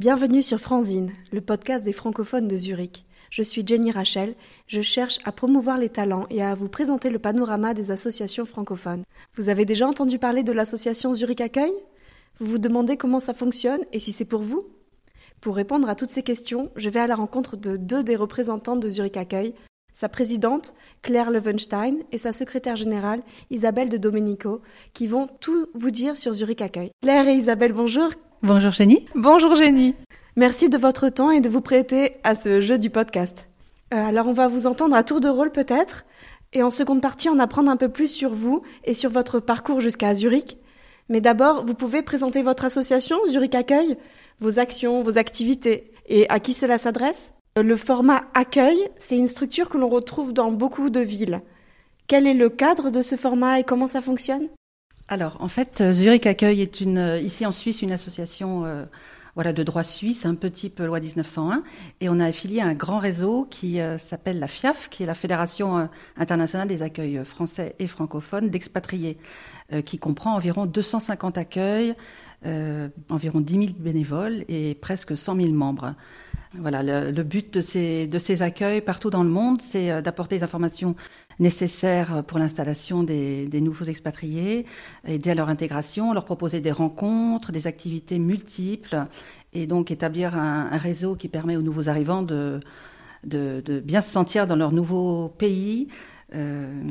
[0.00, 3.04] Bienvenue sur Franzine, le podcast des francophones de Zurich.
[3.28, 4.34] Je suis Jenny Rachel,
[4.66, 9.02] je cherche à promouvoir les talents et à vous présenter le panorama des associations francophones.
[9.34, 11.74] Vous avez déjà entendu parler de l'association Zurich Accueil?
[12.38, 14.64] Vous vous demandez comment ça fonctionne et si c'est pour vous?
[15.42, 18.80] Pour répondre à toutes ces questions, je vais à la rencontre de deux des représentantes
[18.80, 19.52] de Zurich Accueil,
[19.92, 20.72] sa présidente,
[21.02, 24.62] Claire Levenstein, et sa secrétaire générale, Isabelle de Domenico,
[24.94, 26.90] qui vont tout vous dire sur Zurich Accueil.
[27.02, 28.08] Claire et Isabelle, bonjour.
[28.42, 29.06] Bonjour Jenny.
[29.14, 29.94] Bonjour Jenny.
[30.34, 33.46] Merci de votre temps et de vous prêter à ce jeu du podcast.
[33.92, 36.06] Euh, alors on va vous entendre à tour de rôle peut-être,
[36.54, 39.80] et en seconde partie en apprendre un peu plus sur vous et sur votre parcours
[39.80, 40.56] jusqu'à Zurich.
[41.10, 43.98] Mais d'abord, vous pouvez présenter votre association, Zurich Accueil,
[44.40, 49.68] vos actions, vos activités, et à qui cela s'adresse Le format accueil, c'est une structure
[49.68, 51.42] que l'on retrouve dans beaucoup de villes.
[52.06, 54.48] Quel est le cadre de ce format et comment ça fonctionne?
[55.12, 58.84] Alors, en fait, Zurich Accueil est une, ici en Suisse une association euh,
[59.34, 61.62] voilà, de droit suisse, un peu type loi 1901.
[62.00, 65.06] Et on a affilié à un grand réseau qui euh, s'appelle la FIAF, qui est
[65.06, 65.86] la Fédération euh,
[66.16, 69.18] internationale des accueils français et francophones d'expatriés,
[69.72, 71.94] euh, qui comprend environ 250 accueils,
[73.10, 75.94] environ 10 000 bénévoles et presque 100 000 membres.
[76.58, 80.96] Voilà, le, but de ces, accueils partout dans le monde, c'est d'apporter des informations
[81.38, 84.66] nécessaires pour l'installation des, nouveaux expatriés,
[85.06, 89.04] aider à leur intégration, leur proposer des rencontres, des activités multiples,
[89.52, 92.60] et donc établir un, réseau qui permet aux nouveaux arrivants de,
[93.24, 95.88] bien se sentir dans leur nouveau pays.
[96.32, 96.84] Euh,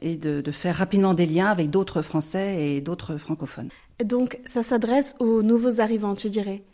[0.00, 3.68] et de, de, faire rapidement des liens avec d'autres Français et d'autres francophones.
[4.04, 6.64] Donc ça s'adresse aux nouveaux arrivants, tu dirais?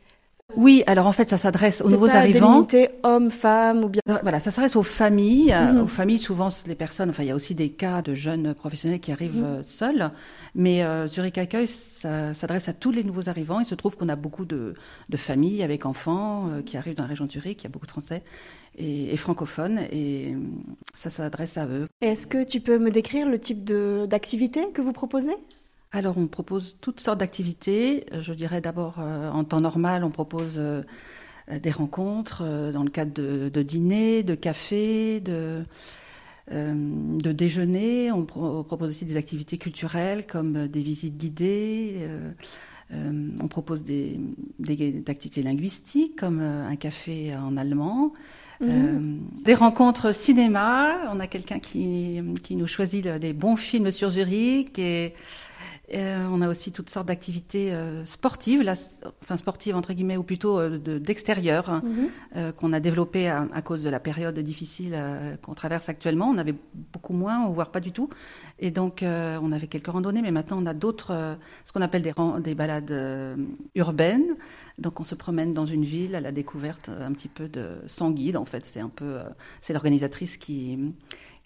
[0.56, 2.62] Oui, alors en fait, ça s'adresse aux nouveaux pas arrivants.
[2.62, 4.00] Délimité hommes, femmes ou bien.
[4.22, 5.52] Voilà, ça s'adresse aux familles.
[5.52, 5.82] Mm -hmm.
[5.82, 7.10] Aux familles, souvent les personnes.
[7.10, 9.78] Enfin, il y a aussi des cas de jeunes professionnels qui arrivent mm -hmm.
[9.80, 10.10] seuls.
[10.54, 13.60] Mais euh, Zurich Accueil, ça s'adresse à tous les nouveaux arrivants.
[13.60, 14.74] Il se trouve qu'on a beaucoup de,
[15.12, 17.58] de, familles avec enfants euh, qui arrivent dans la région de Zurich.
[17.60, 18.20] Il y a beaucoup de Français
[18.86, 20.34] et, et francophones, et
[21.02, 21.86] ça s'adresse à eux.
[22.00, 23.62] Est-ce que tu peux me décrire le type
[24.12, 25.36] d'activité que vous proposez?
[25.90, 28.04] Alors, on propose toutes sortes d'activités.
[28.20, 30.82] Je dirais d'abord, euh, en temps normal, on propose euh,
[31.50, 35.64] des rencontres euh, dans le cadre de, de dîners, de cafés, de,
[36.50, 38.12] de déjeuners.
[38.12, 42.06] On, pro on, propose aussi des activités culturelles comme des visites guidées.
[42.90, 44.20] on propose des,
[44.58, 48.12] des, activités linguistiques comme un café en allemand.
[48.60, 49.44] Mmh.
[49.44, 51.12] des rencontres cinéma.
[51.12, 55.14] On a quelqu'un qui, qui nous choisit des bons films sur Zurich et
[55.94, 58.74] euh, on a aussi toutes sortes d'activités euh, sportives, là,
[59.22, 61.88] enfin sportives entre guillemets, ou plutôt euh, d'extérieur, hein, mm
[62.36, 62.52] -hmm.
[62.52, 64.94] qu'on a développées à, à, cause de la période difficile
[65.42, 66.28] qu'on traverse actuellement.
[66.28, 66.56] On avait
[66.92, 68.08] beaucoup moins, voire pas du tout.
[68.58, 71.12] Et donc, on avait quelques randonnées, mais maintenant, on a d'autres,
[71.64, 72.14] ce qu'on appelle des,
[72.48, 72.94] des balades
[73.74, 74.30] urbaines.
[74.78, 78.10] Donc, on se promène dans une ville à la découverte un petit peu de sans
[78.10, 78.36] guide.
[78.36, 79.12] En fait, c'est un peu,
[79.60, 80.78] c'est l'organisatrice qui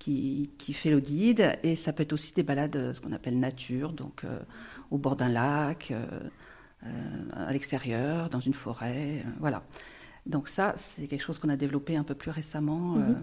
[0.02, 1.56] qui, qui, fait le guide.
[1.62, 4.40] Et ça peut être aussi des balades, ce qu'on appelle nature, donc euh,
[4.90, 6.04] au bord d'un lac, euh,
[6.84, 6.88] euh,
[7.32, 9.24] à l'extérieur, dans une forêt.
[9.38, 9.62] voilà.
[10.26, 13.16] Donc ça, c'est quelque chose qu'on a développé un peu plus récemment mm -hmm.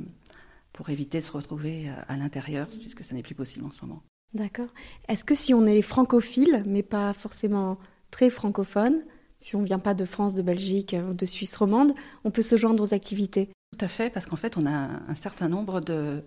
[0.72, 3.82] pour éviter de se retrouver à, à l'intérieur, puisque ça n'est plus possible en ce
[3.86, 4.02] moment.
[4.34, 4.72] D'accord.
[5.10, 7.78] Est-ce que si on est francophile, mais pas forcément
[8.16, 8.98] très francophone,
[9.38, 11.92] si on ne vient pas de France, de Belgique ou de Suisse romande,
[12.26, 13.46] on peut se joindre aux activités?
[13.74, 14.78] Tout à fait, parce qu'en fait, on a
[15.14, 16.24] un certain nombre de,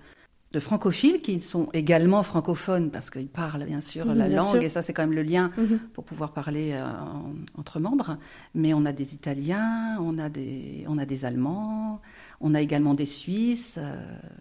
[0.53, 4.51] de francophiles qui sont également francophones parce qu'ils parlent bien sûr mmh, la bien langue
[4.51, 4.63] sûr.
[4.63, 5.77] et ça c'est quand même le lien mmh.
[5.95, 8.19] pour pouvoir parler euh, en, entre membres.
[8.55, 12.01] Mais on a des Italiens, on a des, on a des Allemands,
[12.41, 13.97] on a également des Suisses, euh,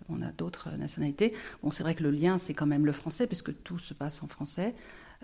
[0.10, 1.34] on a d'autres nationalités.
[1.64, 4.22] Bon, c'est vrai que le lien c'est quand même le français puisque tout se passe
[4.22, 4.76] en français,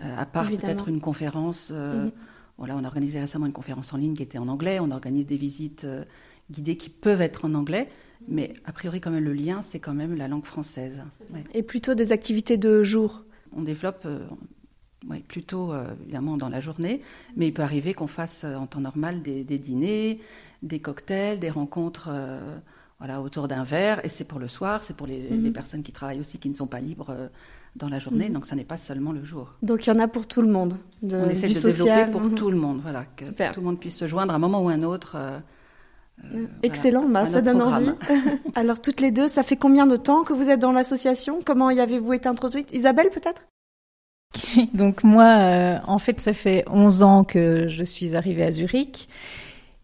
[0.02, 1.70] euh, à part peut-être une conférence.
[1.70, 2.10] Mmh.
[2.56, 4.80] Voilà, on a organisé récemment une conférence en ligne qui était en anglais.
[4.80, 5.86] On organise des visites
[6.50, 7.88] guidées qui peuvent être en anglais.
[8.26, 11.02] Mais a priori, quand même, le lien, c'est quand même la langue française.
[11.32, 11.44] Ouais.
[11.54, 13.24] Et plutôt des activités de jour
[13.56, 14.18] On développe euh,
[15.08, 17.00] ouais, plutôt, euh, évidemment, dans la journée,
[17.36, 20.20] mais il peut arriver qu'on fasse euh, en temps normal des, des, dîners,
[20.62, 22.10] des cocktails, des rencontres
[22.98, 24.04] voilà, autour d'un verre.
[24.04, 26.54] Et c'est pour le soir, c'est pour les, les, personnes qui travaillent aussi, qui ne
[26.54, 27.14] sont pas libres
[27.76, 28.28] dans la journée.
[28.28, 28.32] -hmm.
[28.32, 29.54] Donc, ça n'est pas seulement le jour.
[29.62, 30.74] Donc, il y en a pour tout le monde.
[31.02, 32.06] De, On essaie de social.
[32.06, 32.34] développer pour -hmm.
[32.34, 33.52] tout le monde, voilà, que Super.
[33.52, 35.16] tout le monde puisse se joindre à un moment ou à un autre.
[36.34, 37.96] Euh, Excellent, voilà, bah, ça donne programme.
[38.10, 38.38] envie.
[38.54, 41.40] Alors toutes les deux, ça fait combien de temps que vous êtes dans l'association?
[41.44, 42.72] Comment y avez-vous été introduite?
[42.72, 43.42] Isabelle peut-être?
[44.74, 49.08] Donc moi, euh, en fait, ça fait 11 ans que je suis arrivée à Zurich.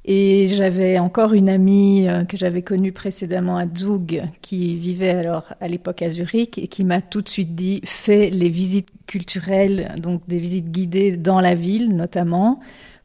[0.07, 5.55] Et j'avais encore une amie euh, que j'avais connue précédemment à Zug, qui vivait alors
[5.63, 9.95] à l'époque à Zurich et qui m'a tout de suite dit fais les visites culturelles,
[9.97, 12.61] donc des visites guidées dans la ville notamment,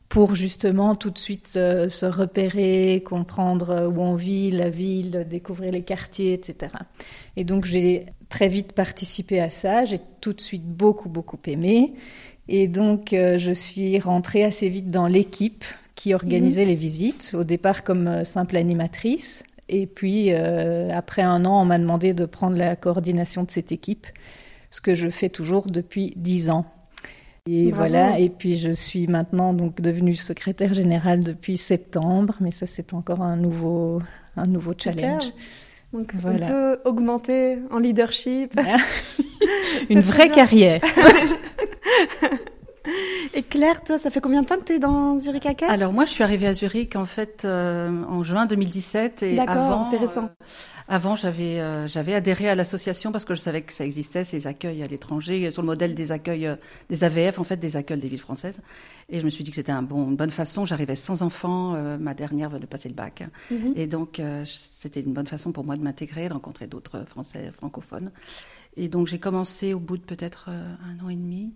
[0.10, 5.72] pour justement tout de suite euh, se repérer, comprendre où on vit, la ville, découvrir
[5.72, 6.74] les quartiers, etc.
[7.38, 11.94] Et donc j'ai très vite participé à ça, j'ai tout de suite beaucoup, beaucoup aimé.
[12.48, 15.64] Et donc euh, je suis rentrée assez vite dans l'équipe
[15.94, 16.70] qui organisait mhm.
[16.70, 19.44] les visites, au départ comme euh, simple animatrice.
[19.72, 24.08] Et puis après un an, on m'a demandé de prendre la coordination de cette équipe,
[24.72, 26.66] ce que je fais toujours depuis dix ans.
[27.52, 32.68] Et voilà, et puis je suis maintenant donc devenue secrétaire générale depuis septembre, mais ça
[32.68, 34.02] c'est encore un nouveau,
[34.38, 35.32] un nouveau challenge.
[35.92, 36.46] Donc voilà.
[36.46, 38.60] on peut augmenter en leadership.
[39.90, 40.82] Une vraie carrière.
[43.34, 45.94] Et Claire, toi, ça fait combien de temps que tu es dans Zurich Hacker Alors
[45.94, 49.98] moi, je suis arrivée à Zurich en fait euh, en juin 2017 et avant, c'est
[49.98, 50.24] récent.
[50.24, 50.28] Euh,
[50.90, 54.48] avant, j'avais euh, j'avais adhéré à l'association parce que je savais que ça existait ces
[54.48, 56.50] accueils à l'étranger sur le modèle des accueils
[56.90, 58.60] des AVF en fait des accueils des villes françaises.
[59.08, 60.66] Et je me suis dit que c'était un bon, une bonne façon.
[60.66, 63.74] J'arrivais sans enfants, ma dernière venait de passer le bac, mhm.
[63.76, 68.12] et donc c'était une bonne façon pour moi de m'intégrer, de rencontrer d'autres Français francophones.
[68.76, 71.54] Et donc j'ai commencé au bout de peut-être un an et demi.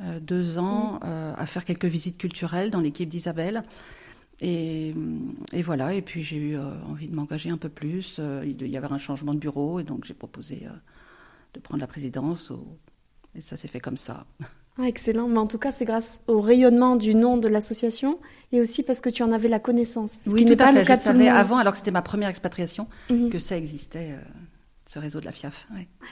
[0.00, 3.62] Euh, deux ans euh, à faire quelques visites culturelles dans l'équipe d'Isabelle.
[4.46, 4.94] Et,
[5.62, 8.20] voilà, et puis j'ai eu euh, envie de m'engager un peu plus.
[8.44, 10.66] il y avait un changement de bureau, et donc j'ai proposé
[11.54, 12.52] de prendre la présidence.
[13.34, 14.26] Et ça s'est fait comme ça.
[14.76, 18.18] Ah, excellent, mais en tout cas, c'est grâce au rayonnement du nom de l'association
[18.50, 20.20] et aussi parce que tu en avais la connaissance.
[20.26, 20.84] oui, tout à fait.
[20.84, 23.30] Je savais avant, alors que c'était ma première expatriation, mhm.
[23.30, 24.16] que ça existait
[24.86, 25.68] ce réseau de la FIAF.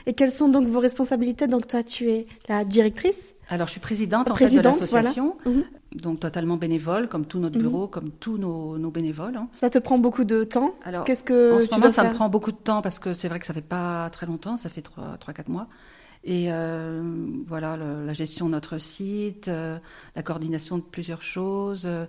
[0.06, 1.46] Et quelles sont donc vos responsabilités?
[1.46, 5.65] Donc toi, tu es la directrice Alors je suis présidente, en fait, de l'association, mhm.
[5.95, 7.63] donc totalement bénévole, comme tout notre mhm.
[7.63, 9.37] bureau, comme tous nos, bénévoles.
[9.37, 9.49] Hein.
[9.61, 12.29] Ça te prend beaucoup de temps Alors, qu'est-ce que en ce moment, ça me prend
[12.29, 14.83] beaucoup de temps parce que c'est vrai que ça fait pas très longtemps, ça fait
[14.83, 15.69] 3-4 mois.
[16.25, 17.03] Et euh,
[17.47, 19.79] voilà, la gestion de notre site, euh,
[20.17, 21.83] la coordination de plusieurs choses.
[21.85, 22.07] Euh,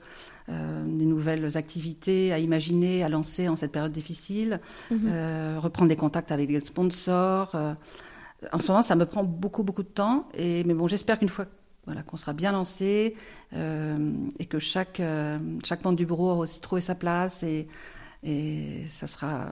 [0.50, 4.60] euh, des nouvelles activités à imaginer, à lancer en cette période difficile,
[4.92, 5.00] mhm.
[5.06, 7.56] euh, reprendre des contacts avec des sponsors.
[8.44, 10.28] Euh, en ce moment, ça me prend beaucoup, beaucoup de temps.
[10.34, 11.45] Et, mais bon, j'espère qu'une fois
[11.86, 13.16] voilà, qu'on sera bien lancé
[13.51, 15.01] et que chaque,
[15.66, 17.68] chaque membre du bureau aura aussi trouvé sa place et,
[18.24, 19.48] et ça sera,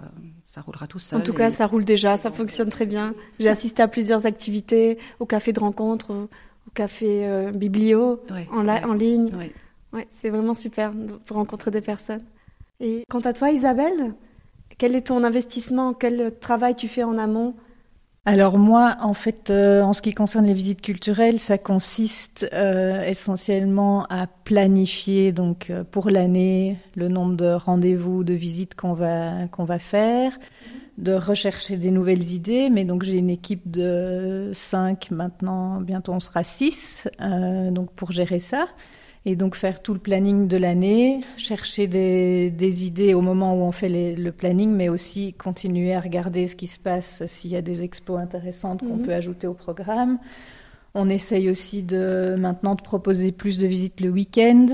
[0.45, 1.19] ça roulera tout seul.
[1.19, 3.13] En tout cas, ça roule déjà, ça fonctionne très bien.
[3.37, 6.29] J'ai assisté à plusieurs activités, au café de rencontre, au,
[6.73, 9.29] café biblio, en, en, ligne.
[9.91, 10.93] Ouais, c'est vraiment super
[11.25, 12.23] pour rencontrer des personnes.
[12.79, 14.15] Et quant à toi, Isabelle,
[14.77, 15.93] quel est ton investissement?
[15.93, 17.55] Quel travail tu fais en amont?
[18.23, 23.01] Alors moi, en fait, euh, en ce qui concerne les visites culturelles, ça consiste euh,
[23.01, 29.47] essentiellement à planifier donc euh, pour l'année le nombre de rendez-vous, de visites qu'on va
[29.47, 30.37] qu'on va faire,
[30.99, 32.69] de rechercher des nouvelles idées.
[32.69, 38.39] Mais donc j'ai une équipe de cinq maintenant, bientôt on sera six, donc pour gérer
[38.39, 38.67] ça.
[39.25, 43.71] Et donc faire tout le planning de l'année, chercher des, idées au moment où on
[43.71, 47.61] fait le planning, mais aussi continuer à regarder ce qui se passe, s'il y a
[47.61, 49.03] des expos intéressantes qu'on mhm.
[49.03, 50.17] peut ajouter au programme.
[50.95, 54.65] On essaye aussi de maintenant de proposer plus de visites le week-end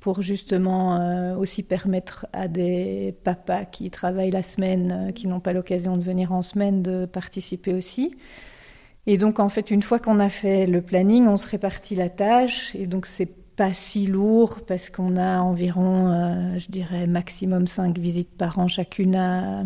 [0.00, 5.40] pour justement euh, aussi permettre à des papas qui travaillent la semaine, euh, qui n'ont
[5.40, 8.14] pas l'occasion de venir en semaine, de participer aussi.
[9.06, 12.10] Et donc en fait, une fois qu'on a fait le planning, on se répartit la
[12.10, 17.66] tâche et donc c'est pas si lourd parce qu'on a environ, euh, je dirais, maximum
[17.66, 19.64] cinq visites par an chacune à,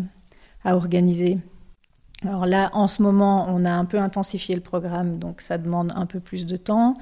[0.63, 1.37] à, organiser.
[2.23, 5.91] Alors là, en ce moment, on a un peu intensifié le programme, donc ça demande
[5.95, 6.97] un peu plus de temps.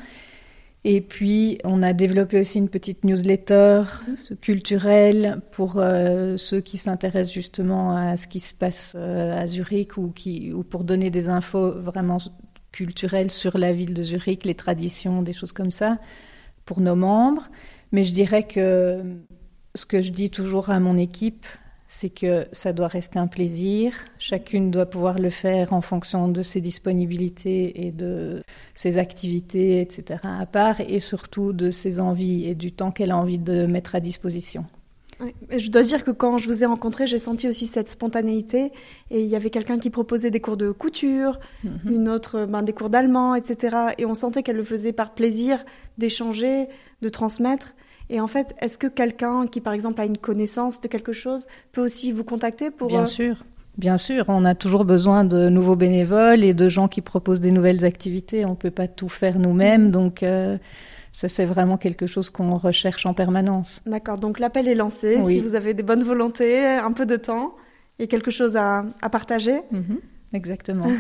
[0.84, 3.84] Et puis, on a développé aussi une petite newsletter
[4.42, 9.98] culturelle pour euh, ceux qui s'intéressent justement à ce qui se passe euh, à Zurich
[9.98, 12.20] ou, qui, ou pour donner des infos vraiment
[12.72, 15.98] culturelles sur la ville de Zurich, les traditions, des choses comme ça
[16.68, 17.50] pour nos membres.
[17.92, 19.02] Mais je dirais que
[19.74, 21.48] ce que je dis toujours à mon équipe,
[21.88, 23.94] c'est que ça doit rester un plaisir.
[24.20, 28.44] Chacune doit pouvoir le faire en fonction de ses disponibilités et de
[28.76, 30.20] ses activités, etc.
[30.24, 33.96] à part, et surtout de ses envies et du temps qu'elle a envie de mettre
[33.96, 34.66] à disposition.
[35.50, 38.72] Je dois dire que quand je vous ai rencontré, j'ai senti aussi cette spontanéité.
[39.10, 41.80] Et il y avait quelqu'un qui proposait des cours de couture, mhm.
[41.92, 43.78] une autre ben, des cours d'allemand, etc.
[43.98, 45.66] Et on sentait qu'elle le faisait par plaisir
[45.98, 46.68] d'échanger,
[47.02, 47.74] de transmettre.
[48.10, 51.48] Et en fait, est-ce que quelqu'un qui, par exemple, a une connaissance de quelque chose
[51.72, 52.88] peut aussi vous contacter pour...
[52.88, 53.44] Bien euh, sûr.
[53.78, 57.52] Bien sûr, on a toujours besoin de nouveaux bénévoles et de gens qui proposent des
[57.52, 58.44] nouvelles activités.
[58.46, 60.58] On ne peut pas tout faire nous-mêmes, donc euh,
[61.18, 63.82] ça, c'est vraiment quelque chose qu'on recherche en permanence.
[63.88, 65.20] D'accord, donc l'appel est lancé.
[65.24, 67.56] Si vous avez des bonnes volontés, un peu de temps
[67.98, 69.60] et quelque chose à, partager.
[69.72, 70.00] Mhm,
[70.34, 70.86] exactement.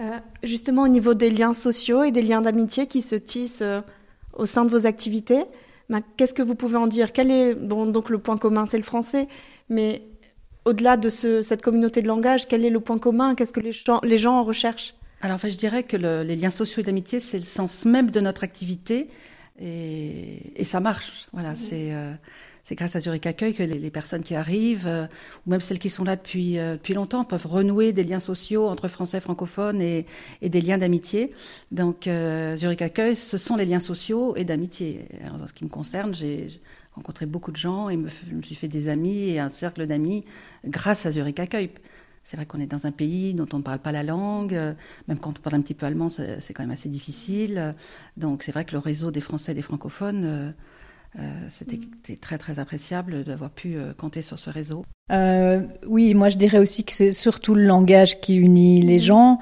[0.00, 3.82] Euh, justement, au niveau des liens sociaux et des liens d'amitié qui se tissent euh,
[4.32, 5.44] au sein de vos activités,
[5.90, 7.12] Ben, qu'est-ce que vous pouvez en dire?
[7.12, 9.28] Quel est bon, donc le point commun, c'est le français,
[9.68, 10.02] mais
[10.64, 13.34] au-delà de ce, cette communauté de langage, quel est le point commun?
[13.34, 14.94] Qu'est-ce que les gens, les gens en recherchent?
[15.24, 18.20] Alors, je dirais que le, les liens sociaux et d'amitié, c'est le sens même de
[18.20, 19.08] notre activité,
[19.60, 21.28] et, et ça marche.
[21.32, 22.12] Voilà, c'est euh,
[22.64, 25.06] c'est grâce à Zurich Accueil que les, les personnes qui arrivent, euh,
[25.46, 28.66] ou même celles qui sont là depuis, euh, depuis longtemps, peuvent renouer des liens sociaux
[28.66, 30.06] entre Français francophones et,
[30.42, 31.30] et des liens d'amitié.
[31.70, 35.06] Donc, euh, Zurich Accueil, ce sont les liens sociaux et d'amitié.
[35.32, 36.48] En ce qui me concerne, j'ai
[36.94, 39.86] rencontré beaucoup de gens et me, je me suis fait des amis et un cercle
[39.86, 40.24] d'amis
[40.64, 41.70] grâce à Zurich Accueil.
[42.24, 44.52] C'est vrai qu'on est dans un pays dont on ne parle pas la langue,
[45.08, 47.74] même quand on parle un petit peu allemand, c'est quand même assez difficile.
[48.16, 50.54] Donc c'est vrai que le réseau des Français et des francophones
[51.18, 51.78] euh, c'était
[52.16, 54.86] très très appréciable d'avoir pu euh, compter sur ce réseau.
[55.12, 59.00] Euh, oui, moi je dirais aussi que c'est surtout le langage qui unit les mm.
[59.00, 59.38] gens,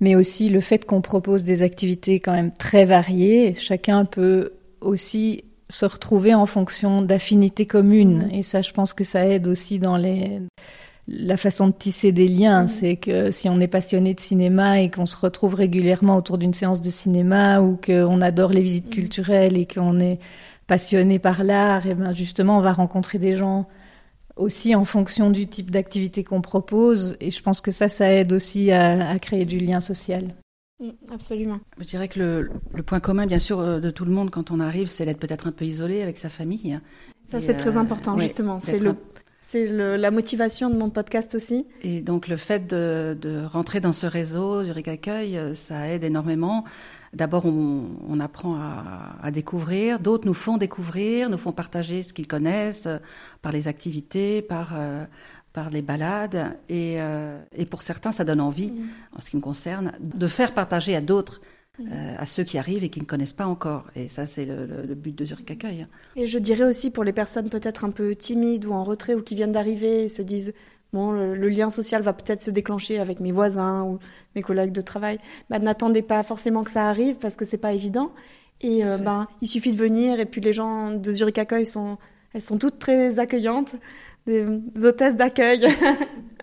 [0.00, 3.54] mais aussi le fait qu'on propose des activités quand même très variées.
[3.54, 8.34] Chacun peut aussi se retrouver en fonction d'affinités communes, mm.
[8.34, 10.40] et ça je pense que ça aide aussi dans les
[11.06, 12.68] la façon de tisser des liens, mm.
[12.68, 16.54] c'est que si on est passionné de cinéma et qu'on se retrouve régulièrement autour d'une
[16.54, 20.18] séance de cinéma ou qu'on adore les visites culturelles et qu'on est
[20.66, 23.68] passionné par l'art, et ben justement, on va rencontrer des gens
[24.36, 27.16] aussi en fonction du type d'activité qu'on propose.
[27.20, 30.34] Et je pense que ça, ça aide aussi à, créer du lien social.
[30.80, 31.60] Mm, absolument.
[31.78, 34.50] Je dirais que le, le, point commun, bien sûr, euh, de tout le monde quand
[34.50, 36.80] on arrive, c'est d'être peut-être un peu isolé avec sa famille.
[37.26, 38.58] Ça, c'est très euh, important, justement.
[38.58, 38.96] C'est le,
[39.48, 41.66] c'est la motivation de mon podcast aussi.
[41.82, 46.04] Et donc, le fait de, de rentrer dans ce réseau, Zurich Accueil, euh, ça aide
[46.04, 46.64] énormément
[47.14, 52.12] D'abord, on, on, apprend à, à découvrir, d'autres nous font découvrir, nous font partager ce
[52.12, 52.98] qu'ils connaissent euh,
[53.40, 55.04] par les activités, par, euh,
[55.52, 56.56] par les balades.
[56.68, 58.88] Et, euh, et, pour certains, ça donne envie, mmh.
[59.16, 61.40] en ce qui me concerne, de faire partager à d'autres.
[61.76, 61.90] Mmh.
[62.18, 63.90] à ceux qui arrivent et qui ne connaissent pas encore.
[63.96, 65.88] Et ça, c'est le, le, le, but de Zurich Accueil.
[66.14, 69.22] Et je dirais aussi pour les personnes peut-être un peu timides ou en retrait ou
[69.22, 70.54] qui viennent d'arriver et se disent
[70.94, 73.98] Bon, le, lien social va peut-être se déclencher avec mes voisins ou
[74.36, 75.18] mes collègues de travail.
[75.50, 78.12] Bah, n'attendez pas forcément que ça arrive parce que c'est pas évident.
[78.60, 81.98] Et euh, ben, il suffit de venir et puis les gens de Zurich Accueil sont,
[82.32, 83.74] elles sont toutes très accueillantes,
[84.28, 84.46] des
[84.84, 85.66] hôtesses d'accueil.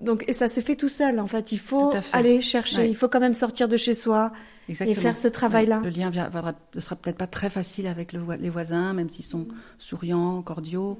[0.00, 1.52] Donc, et ça se fait tout seul, en fait.
[1.52, 4.32] Il faut aller chercher, il faut quand même sortir de chez soi
[4.68, 4.98] Exactement.
[4.98, 5.80] et faire ce travail-là.
[5.84, 9.46] Le lien ne sera peut-être pas très facile avec le, les voisins, même s'ils sont
[9.78, 10.98] souriants, cordiaux.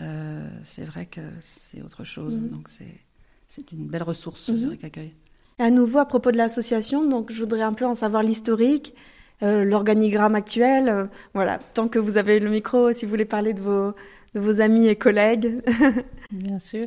[0.00, 2.38] Euh, c'est vrai que c'est autre chose.
[2.38, 2.48] Mm.
[2.48, 5.14] Donc c'est une belle ressource, mm Zurich Accueil.
[5.58, 8.94] À nouveau, à propos de l'association, donc je voudrais un peu en savoir l'historique,
[9.42, 10.88] euh, l'organigramme actuel.
[10.88, 11.04] Euh,
[11.34, 13.92] voilà, tant que vous avez le micro, si vous voulez parler de vos,
[14.34, 15.60] de vos amis et collègues.
[16.30, 16.84] Bien sûr.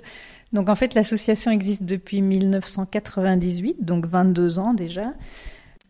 [0.53, 5.13] Donc en fait, l'association existe depuis 1998, donc 22 ans déjà.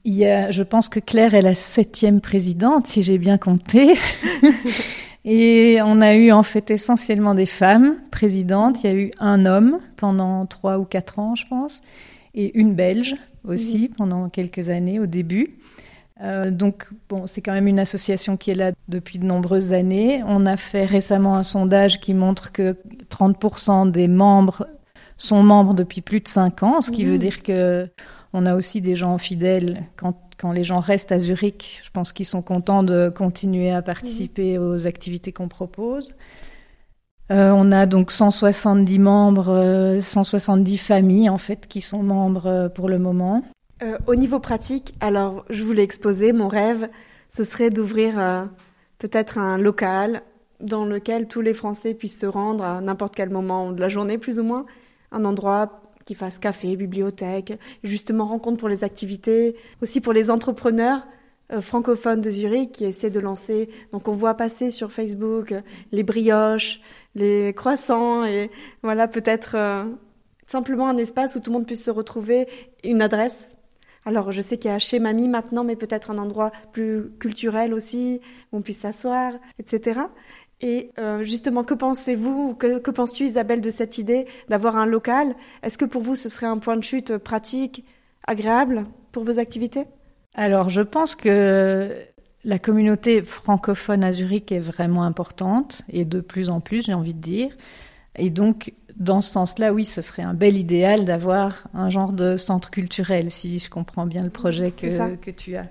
[0.03, 3.93] Il y a, je pense que Claire est la septième présidente, si j'ai bien compté.
[5.25, 8.83] Et on a eu en fait essentiellement des femmes présidentes.
[8.83, 11.81] Il y a eu un homme pendant trois ou quatre ans, je pense,
[12.33, 13.15] et une Belge
[13.47, 13.95] aussi mmh.
[13.95, 15.57] pendant quelques années au début.
[16.21, 20.23] Euh, donc, bon, c'est quand même une association qui est là depuis de nombreuses années.
[20.27, 22.75] On a fait récemment un sondage qui montre que
[23.09, 24.67] 30% des membres
[25.17, 27.09] sont membres depuis plus de cinq ans, ce qui mmh.
[27.09, 27.87] veut dire que
[28.33, 32.11] on a aussi des gens fidèles quand quand les gens restent à Zurich, je pense
[32.11, 34.63] qu'ils sont contents de continuer à participer mmh.
[34.63, 36.09] aux activités qu'on propose.
[37.31, 42.69] Euh, on a donc 170 membres, 170 euh, familles en fait qui sont membres euh,
[42.69, 43.43] pour le moment.
[43.83, 46.88] Euh, au niveau pratique, alors je voulais exposer mon rêve,
[47.29, 48.45] ce serait d'ouvrir euh,
[49.00, 50.21] peut-être un local
[50.59, 54.19] dans lequel tous les Français puissent se rendre à n'importe quel moment de la journée
[54.19, 54.67] plus ou moins,
[55.11, 61.07] un endroit qui fassent café, bibliothèque, justement rencontre pour les activités, aussi pour les entrepreneurs
[61.51, 63.67] euh, francophones de Zurich qui essaient de lancer.
[63.93, 65.55] Donc on voit passer sur Facebook
[65.91, 66.81] les brioches,
[67.15, 68.51] les croissants et
[68.83, 69.57] voilà peut-être
[70.45, 72.47] simplement un espace où tout le monde puisse se retrouver,
[72.83, 73.47] une adresse.
[74.05, 77.74] Alors je sais qu'il y a chez Mamie maintenant, mais peut-être un endroit plus culturel
[77.74, 78.20] aussi
[78.51, 80.01] où on puisse s'asseoir, etc.
[80.62, 85.36] Et euh, justement, que pensez-vous, que, que penses-tu Isabelle de cette idée d'avoir un local?
[85.63, 87.86] Est-ce que pour vous ce serait un point de chute pratique,
[88.27, 89.86] agréable pour vos activités?
[90.36, 91.96] Alors je pense que
[92.43, 97.13] la communauté francophone à Zurich est vraiment importante et de plus en plus, j'ai envie
[97.13, 97.55] de dire.
[98.17, 102.37] Et donc, dans ce sens-là, oui, ce serait un bel idéal d'avoir un genre de
[102.37, 105.67] centre culturel, si je comprends bien le projet que, que tu as.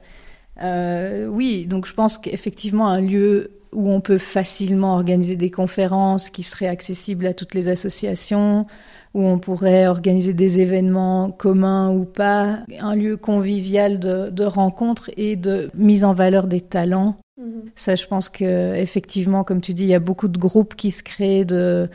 [0.62, 6.28] Euh, oui, donc je pense qu'effectivement, un lieu où on peut facilement organiser des conférences
[6.28, 8.66] qui seraient accessibles à toutes les associations,
[9.14, 15.10] où on pourrait organiser des événements communs ou pas, un lieu convivial de, de rencontre
[15.16, 17.70] et de mise en valeur des talents Mhm.
[17.74, 20.90] Ça, je pense que effectivement, comme tu dis, il y a beaucoup de groupes qui
[20.90, 21.88] se créent de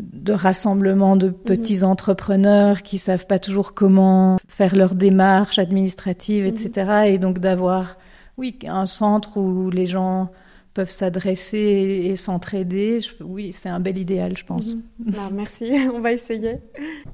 [0.00, 1.34] de rassemblements de mhm.
[1.34, 6.70] petits entrepreneurs qui savent pas toujours comment faire leur démarche administrative, etc.
[6.86, 7.04] Mhm.
[7.06, 7.96] Et donc d'avoir,
[8.36, 10.30] oui, un centre où les gens
[10.74, 13.00] peuvent s'adresser et, s'entraider.
[13.20, 14.76] Oui, c'est un bel idéal, je pense.
[15.16, 16.58] Ah, merci, on va essayer.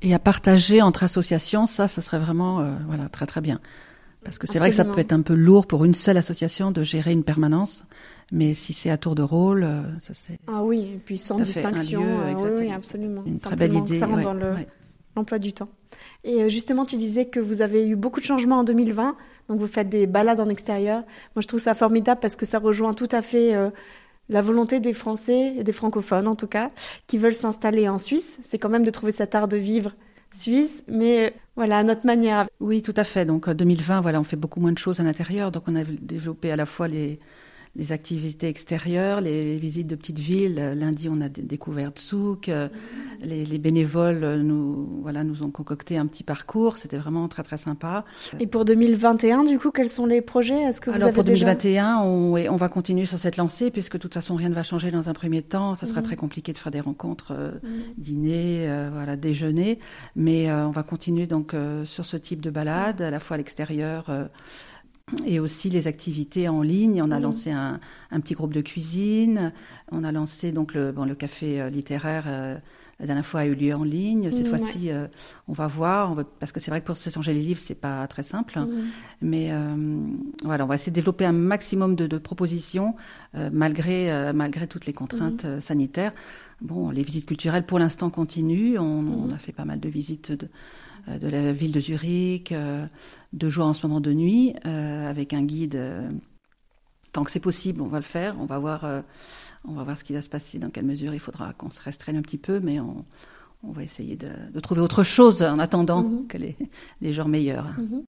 [0.02, 3.60] Et à partager entre associations, ça, ce serait vraiment euh, voilà, très très bien.
[4.24, 6.72] Parce que c'est vrai que ça peut être un peu lourd pour une seule association
[6.72, 7.84] de gérer une permanence,
[8.32, 10.38] mais si c'est à tour de rôle, euh, ça c'est.
[10.48, 12.02] Ah oui, et puis sans distinction.
[12.02, 13.22] Euh, oui, absolument.
[13.24, 13.98] Une très belle idée.
[13.98, 14.56] Ça rentre dans
[15.14, 15.68] l'emploi du temps.
[16.24, 19.16] Et euh, justement, tu disais que vous avez eu beaucoup de changements en 2020,
[19.48, 21.04] donc vous faites des balades en extérieur.
[21.36, 23.54] Moi, je trouve ça formidable parce que ça rejoint tout à fait
[24.28, 26.72] la volonté des Français et des francophones, en tout cas,
[27.06, 28.40] qui veulent s'installer en Suisse.
[28.42, 29.92] C'est quand même de trouver cet art de vivre
[30.32, 32.48] suisse, mais voilà, à notre manière.
[32.58, 33.24] Oui, tout à fait.
[33.24, 35.52] Donc 2020, voilà, on fait beaucoup moins de choses à l'intérieur.
[35.52, 37.20] Donc on a développé à la fois les,
[37.76, 40.56] les activités extérieures, les visites de petites villes.
[40.76, 42.48] Lundi, on a découvert Tsouk.
[42.48, 42.68] Euh,
[43.22, 46.78] les, les, bénévoles euh, nous, voilà, nous ont concocté un petit parcours.
[46.78, 48.04] C'était vraiment très, très sympa.
[48.40, 50.62] Et pour 2021, du coup, quels sont les projets?
[50.62, 53.94] Est-ce que vous Alors, avez pour 2021, on, on, va continuer sur cette lancée, puisque
[53.94, 55.74] de toute façon, rien ne va changer dans un premier temps.
[55.74, 56.06] Ça sera mhm.
[56.06, 57.82] très compliqué de faire des rencontres, euh, mhm.
[57.98, 59.78] dîner, voilà, déjeuner.
[60.14, 61.54] Mais on va continuer donc
[61.84, 64.10] sur ce type de balade, à la fois à l'extérieur
[65.24, 67.00] et aussi les activités en ligne.
[67.00, 67.22] On a mmh.
[67.22, 67.78] lancé un,
[68.10, 69.52] un, petit groupe de cuisine.
[69.92, 72.24] On a lancé donc le, bon, le café euh, littéraire.
[72.26, 72.56] Euh,
[72.98, 74.32] la dernière fois a eu lieu en ligne.
[74.32, 75.06] Cette mmh, fois-ci, euh,
[75.46, 77.76] on va voir, on va, parce que c'est vrai que pour s'échanger les livres, c'est
[77.76, 78.58] pas très simple.
[78.58, 78.68] Mmh.
[79.20, 79.52] Mais
[80.42, 82.96] voilà, on va essayer de développer un maximum de, de propositions
[83.52, 86.12] malgré malgré toutes les contraintes sanitaires.
[86.62, 88.78] Bon, les visites culturelles pour l'instant continuent.
[88.78, 90.48] On, on, a fait pas mal de visites de,
[91.06, 92.86] de la ville de Zurich, euh,
[93.32, 95.80] deux jours en ce moment de nuit, euh, avec un guide.
[97.12, 98.36] tant que c'est possible, on va le faire.
[98.40, 98.84] On va voir,
[99.66, 101.80] on va voir ce qui va se passer, dans quelle mesure il faudra qu'on se
[101.80, 103.04] restreigne un petit peu, mais on,
[103.62, 106.26] on va essayer de, de, trouver autre chose en attendant mhm.
[106.26, 106.56] que les,
[107.00, 107.74] les jours meilleurs.
[107.78, 108.04] Mhm.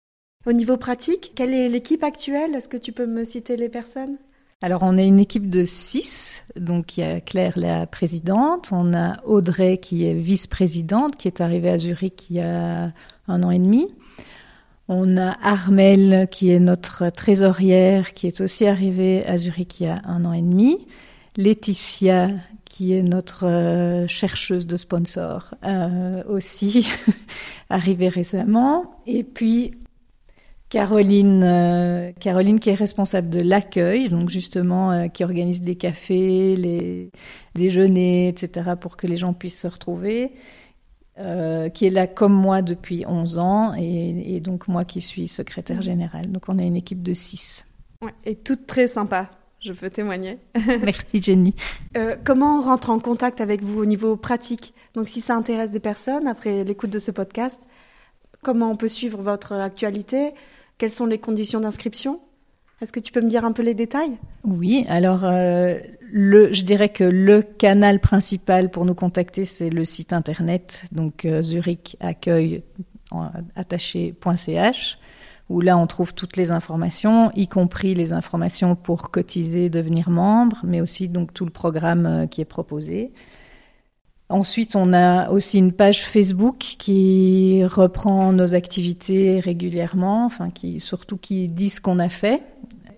[0.46, 2.54] Au niveau pratique, quelle est l'équipe actuelle?
[2.54, 4.18] Est-ce que tu peux me citer les personnes?
[4.62, 6.44] Alors, on est une équipe de six.
[6.56, 8.70] Donc, il y a Claire, la présidente.
[8.72, 12.94] On a Audrey, qui est vice-présidente, qui est arrivée à Zurich il y a
[13.28, 13.94] un an et demi.
[14.88, 19.88] On a Armel, qui est notre trésorière, qui est aussi arrivée à Zurich il y
[19.88, 20.88] a un an et demi.
[21.38, 22.30] Laetitia,
[22.64, 26.88] qui est notre euh, chercheuse de sponsors, euh, aussi
[27.70, 29.02] arrivée récemment.
[29.06, 29.74] Et puis
[30.76, 36.58] Caroline, euh, Caroline qui est responsable de l'accueil, donc justement euh, qui organise des cafés,
[36.58, 37.12] les
[37.54, 38.72] déjeuners, etc.
[38.78, 40.34] pour que les gens puissent se retrouver,
[41.18, 45.82] euh, qui est là comme moi depuis 11 ans et, donc moi qui suis secrétaire
[45.82, 46.30] générale.
[46.30, 47.66] Donc on a une équipe de 6.
[48.02, 50.40] Ouais, et toute très sympa, je peux témoigner.
[50.84, 51.56] Merci Jenny.
[52.26, 54.74] comment on rentre en contact avec vous au niveau pratique?
[54.94, 57.62] Donc si ça intéresse des personnes après l'écoute de ce podcast,
[58.44, 60.34] comment on peut suivre votre actualité?
[60.78, 62.20] Quelles sont les conditions d'inscription?
[62.82, 64.18] Est-ce que tu peux me dire un peu les détails?
[64.44, 65.78] Oui, alors euh,
[66.12, 71.42] je dirais que le canal principal pour nous contacter, c'est le site internet, donc euh,
[71.42, 71.98] Zurich
[73.56, 74.98] attaché.ch
[75.50, 80.62] où là on trouve toutes les informations, y compris les informations pour cotiser, devenir membre,
[80.64, 83.12] mais aussi donc tout le programme euh, qui est proposé.
[84.28, 91.18] Ensuite, on a aussi une page Facebook qui reprend nos activités régulièrement, enfin qui surtout
[91.18, 92.42] qui dit ce qu'on a fait.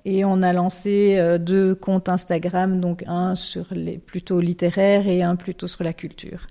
[0.06, 5.22] Et on a lancé euh, deux comptes Instagram, donc un sur les plutôt littéraires et
[5.22, 6.48] un plutôt sur la culture.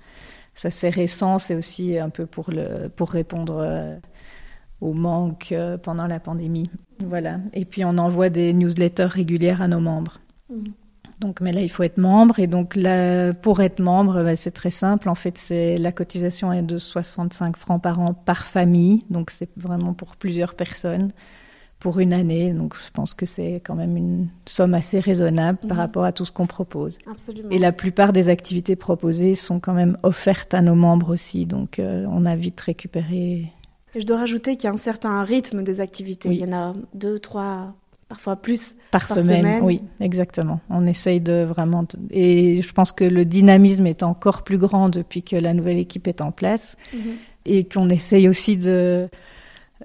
[0.54, 2.50] Ça c'est récent, c'est aussi un peu pour
[2.96, 3.96] pour répondre euh,
[4.82, 6.70] au manque euh, pendant la pandémie.
[7.02, 7.40] Voilà.
[7.54, 10.20] Et puis on envoie des newsletters régulières à nos membres.
[10.50, 10.64] Mmh.
[11.20, 12.38] Donc, mais là, il faut être membre.
[12.38, 15.08] Et donc, là, pour être membre, bah, c'est très simple.
[15.08, 19.04] En fait, c'est la cotisation est de 65 francs par an par famille.
[19.08, 21.12] Donc, c'est vraiment pour plusieurs personnes
[21.78, 22.52] pour une année.
[22.52, 25.82] Donc, je pense que c'est quand même une somme assez raisonnable par mhm.
[25.82, 26.98] rapport à tout ce qu'on propose.
[27.10, 27.50] Absolument.
[27.50, 31.46] Et la plupart des activités proposées sont quand même offertes à nos membres aussi.
[31.46, 33.52] Donc, euh, on a vite récupéré.
[33.96, 36.28] je dois rajouter qu'il y a un certain rythme des activités.
[36.30, 37.74] Il y en a deux, trois
[38.08, 40.60] parfois plus par, semaine, Oui, exactement.
[40.70, 41.84] On essaye de vraiment.
[42.10, 46.06] Et je pense que le dynamisme est encore plus grand depuis que la nouvelle équipe
[46.06, 47.00] est en place mhm.
[47.46, 49.08] et qu'on essaye aussi de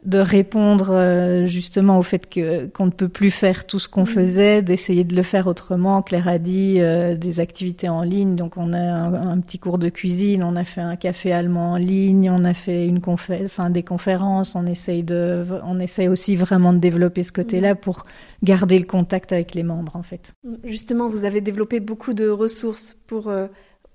[0.03, 4.05] de répondre euh, justement au fait que qu'on ne peut plus faire tout ce qu'on
[4.05, 6.01] faisait, d'essayer de le faire autrement.
[6.01, 9.89] Claire a dit euh, des activités en ligne, donc on a un, petit cours de
[9.89, 13.69] cuisine, on a fait un café allemand en ligne, on a fait une confé enfin
[13.69, 18.05] des conférences, on essaye de, on essaye aussi vraiment de développer ce côté-là pour
[18.41, 20.33] garder le contact avec les membres en fait.
[20.63, 23.47] Justement, vous avez développé beaucoup de ressources pour euh,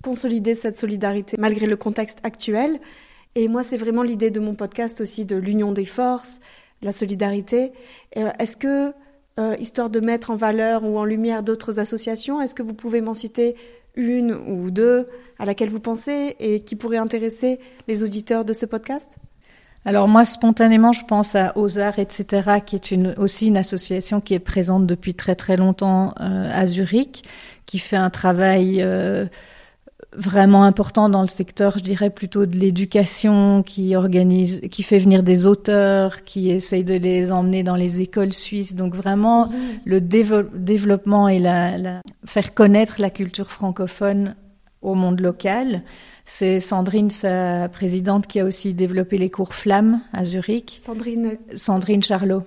[0.04, 2.78] consolider cette solidarité malgré le contexte actuel.
[3.37, 6.40] Et moi, c'est vraiment l'idée de mon podcast aussi, de l'union des forces,
[6.83, 7.70] la solidarité.
[8.16, 8.94] Euh, est-ce que,
[9.38, 13.03] euh, histoire de mettre en valeur ou en lumière d'autres associations, est-ce que vous pouvez
[13.03, 13.55] m'en citer
[13.94, 15.07] une ou deux
[15.38, 19.18] à laquelle vous pensez et qui pourrait intéresser les auditeurs de ce podcast?
[19.85, 24.38] Alors moi, spontanément, je pense à Ozar, etc., qui est aussi une association qui est
[24.38, 27.22] présente depuis très très longtemps euh, à Zurich,
[27.66, 28.83] qui fait un travail
[30.16, 35.22] vraiment important dans le secteur, je dirais plutôt de l'éducation, qui organise, qui fait venir
[35.22, 38.74] des auteurs, qui essaye de les emmener dans les écoles suisses.
[38.74, 39.50] Donc vraiment,
[39.85, 44.35] le développement et la, faire connaître la culture francophone
[44.83, 45.83] au monde local.
[46.24, 50.76] C'est Sandrine, sa présidente, qui a aussi développé les cours Flammes à Zurich.
[50.79, 51.38] Sandrine.
[51.55, 52.42] Sandrine Charlot.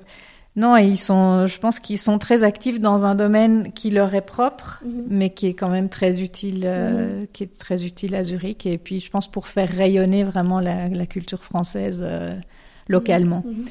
[0.55, 4.13] Non, et ils sont, je pense qu'ils sont très actifs dans un domaine qui leur
[4.15, 5.05] est propre, mhm.
[5.07, 7.27] mais qui est quand même très utile, euh, mhm.
[7.31, 8.65] qui est très utile à Zurich.
[8.65, 12.33] Et puis, je pense pour faire rayonner vraiment la, culture française euh,
[12.87, 13.43] localement.
[13.45, 13.65] Mhm.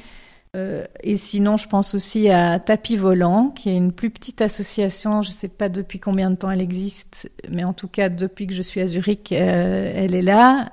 [0.55, 5.21] Euh, et sinon, je pense aussi à Tapis Volant, qui est une plus petite association.
[5.21, 8.47] Je ne sais pas depuis combien de temps elle existe, mais en tout cas, depuis
[8.47, 10.71] que je suis à Zurich, elle est là,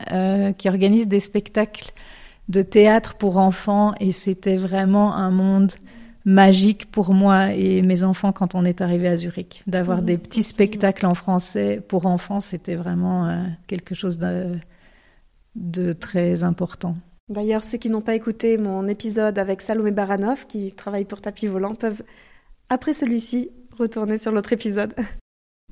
[0.55, 1.92] qui organise des spectacles
[2.49, 3.92] de théâtre pour enfants.
[4.01, 5.73] Et c'était vraiment un monde
[6.27, 9.62] magique pour moi et mes enfants quand on est arrivé à Zurich.
[9.67, 14.59] D'avoir mmh, des petits spectacles en français pour enfants, c'était vraiment euh, quelque chose de,
[15.55, 16.97] de très important.
[17.29, 21.47] D'ailleurs, ceux qui n'ont pas écouté mon épisode avec Salomé Baranov, qui travaille pour Tapis
[21.47, 22.03] Volant, peuvent,
[22.69, 24.95] après celui-ci, retourner sur l'autre épisode.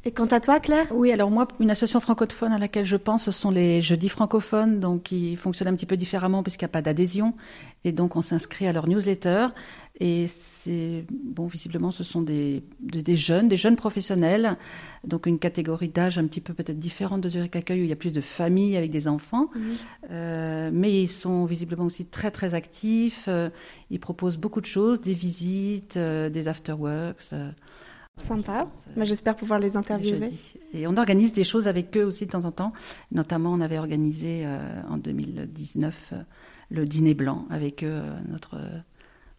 [0.07, 0.87] Et quant à toi, Claire?
[0.90, 4.79] Oui, alors moi, une association francophone à laquelle je pense, ce sont les jeudis francophones,
[4.79, 7.35] donc qui fonctionnent un petit peu différemment puisqu'il n'y a pas d'adhésion.
[7.85, 9.47] Et donc, on s'inscrit à leur newsletter.
[10.01, 14.57] Et c'est, bon, visiblement, ce sont des, des, jeunes, des jeunes professionnels,
[15.05, 17.93] donc une catégorie d'âge un petit peu peut-être différente de Zurich Accueil, où il y
[17.93, 19.49] a plus de familles avec des enfants.
[20.11, 23.27] Euh, mais ils sont visiblement aussi très, très actifs.
[23.29, 23.49] Euh,
[23.90, 27.33] ils proposent beaucoup de choses, des visites, euh, des afterworks.
[28.16, 28.68] Sympa.
[28.94, 30.29] Moi, j'espère pouvoir les interviewer.
[30.72, 32.72] Et on organise des choses avec eux aussi de temps en temps.
[33.11, 36.16] Notamment, on avait organisé euh, en 2019 euh,
[36.70, 38.57] le dîner blanc avec eux, euh, notre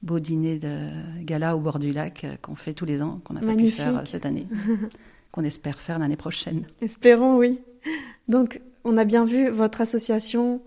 [0.04, 0.90] beau dîner de
[1.24, 4.06] gala au bord du lac qu'on fait tous les ans, qu'on n'a pas pu faire
[4.06, 4.48] cette année,
[5.32, 6.68] qu'on espère faire l'année prochaine.
[6.82, 7.62] Espérons, oui.
[8.28, 10.62] Donc, on a bien vu votre association,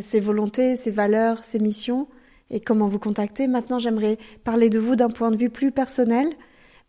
[0.00, 2.08] ses volontés, ses valeurs, ses missions
[2.50, 3.46] et comment vous contacter?
[3.46, 6.28] Maintenant, j'aimerais parler de vous d'un point de vue plus personnel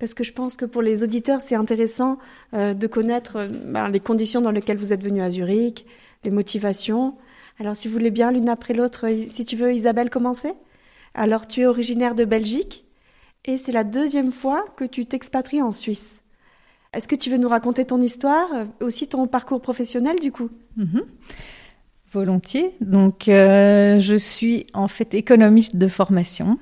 [0.01, 2.17] parce que je pense que pour les auditeurs, c'est intéressant
[2.55, 5.85] euh, de connaître euh, ben, les conditions dans lesquelles vous êtes venu à Zurich,
[6.23, 7.13] les motivations.
[7.59, 10.53] Alors, si vous voulez bien, l'une après l'autre, euh, si tu veux, Isabelle, commencer.
[11.13, 12.83] Alors, tu es originaire de Belgique
[13.45, 16.23] et c'est la deuxième fois que tu t'expatries en Suisse.
[16.93, 20.49] Est-ce que tu veux nous raconter ton histoire, aussi ton parcours professionnel du coup?
[20.77, 21.03] Mhm.
[22.11, 22.75] Volontiers.
[22.81, 26.57] Donc, je suis en fait économiste de formation.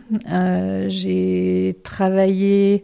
[0.88, 2.84] j'ai travaillé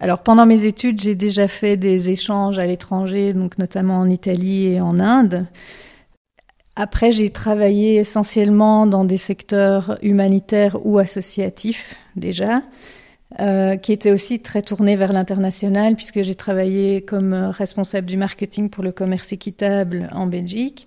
[0.00, 4.66] alors pendant mes études, j'ai déjà fait des échanges à l'étranger, donc notamment en Italie
[4.66, 5.46] et en Inde.
[6.76, 12.62] Après, j'ai travaillé essentiellement dans des secteurs humanitaires ou associatifs déjà,
[13.38, 18.70] euh, qui étaient aussi très tournés vers l'international, puisque j'ai travaillé comme responsable du marketing
[18.70, 20.86] pour le commerce équitable en Belgique,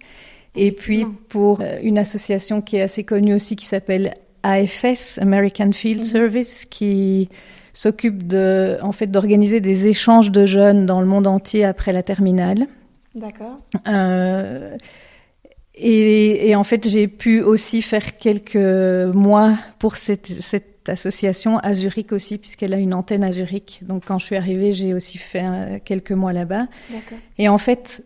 [0.55, 5.71] et puis pour euh, une association qui est assez connue aussi, qui s'appelle AFS, American
[5.71, 6.03] Field.
[6.03, 7.29] Service, qui
[7.77, 12.01] s'occupe de, en fait, d'organiser des échanges de jeunes dans le monde entier après la
[12.01, 12.65] terminale.
[13.13, 13.59] D'accord.
[13.87, 14.75] Euh,
[15.75, 22.13] et, en fait, j'ai pu aussi faire quelques mois pour cette, cette association à Zurich
[22.13, 23.81] aussi, puisqu'elle a une antenne à Zurich.
[23.83, 26.65] Donc, quand je suis arrivée, j'ai aussi fait euh, quelques mois là-bas.
[27.37, 28.03] Et en fait,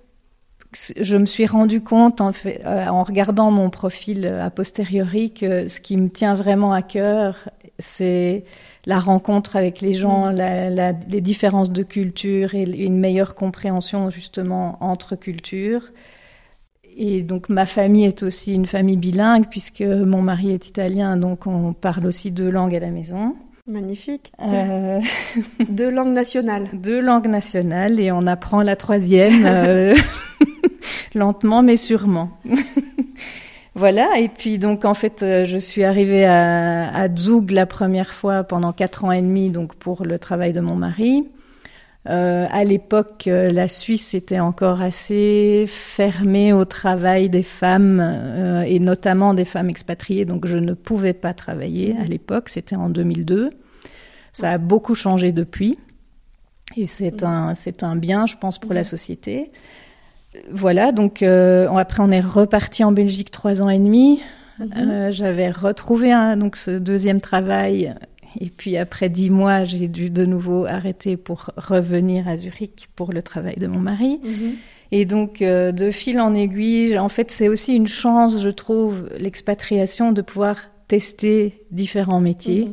[1.00, 5.70] je me suis rendu compte, en, fait, euh, en regardant mon profil a posteriori, que
[5.70, 7.48] ce qui me tient vraiment à cœur,
[7.80, 8.44] c'est
[8.86, 10.96] la rencontre avec les gens, mm.
[11.10, 15.92] les différences de culture et une meilleure compréhension justement entre cultures.
[16.98, 21.48] Et donc ma famille est aussi une famille bilingue puisque mon mari est italien, donc
[21.48, 23.36] on parle aussi deux langues à la maison.
[23.68, 24.32] Magnifique.
[24.42, 25.00] Euh...
[25.70, 26.68] deux langues nationales.
[26.74, 29.96] Deux langues nationales et on apprend la troisième euh,
[31.16, 32.30] lentement mais sûrement.
[33.74, 38.14] Voilà, et puis donc en fait, euh, je suis arrivée à, à Zug la première
[38.14, 41.26] fois pendant quatre ans et demi, donc pour le travail de mon mari.
[42.10, 48.64] Euh, à l'époque, euh, la Suisse était encore assez fermée au travail des femmes euh,
[48.64, 52.50] et notamment des femmes expatriées, donc je ne pouvais pas travailler à l'époque.
[52.50, 53.52] C'était en 2002.
[54.34, 55.78] Ça a beaucoup changé depuis
[56.76, 59.52] et c'est un c'est un bien, je pense, pour la société.
[60.52, 64.20] Voilà, donc euh, après on est reparti en Belgique trois ans et demi.
[64.78, 67.94] Euh, J'avais retrouvé un, donc ce deuxième travail
[68.40, 73.12] et puis après dix mois, j'ai dû de nouveau arrêter pour revenir à Zurich pour
[73.12, 74.20] le travail de mon mari.
[74.94, 79.10] Et donc, euh, de fil en aiguille, en fait, c'est aussi une chance, je trouve,
[79.18, 80.58] l'expatriation, de pouvoir
[80.90, 82.68] tester différents métiers.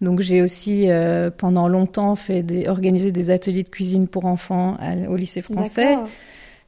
[0.00, 4.76] Donc, j'ai aussi, euh, pendant longtemps, fait des, organisé des ateliers de cuisine pour enfants
[4.80, 5.96] à- au lycée français.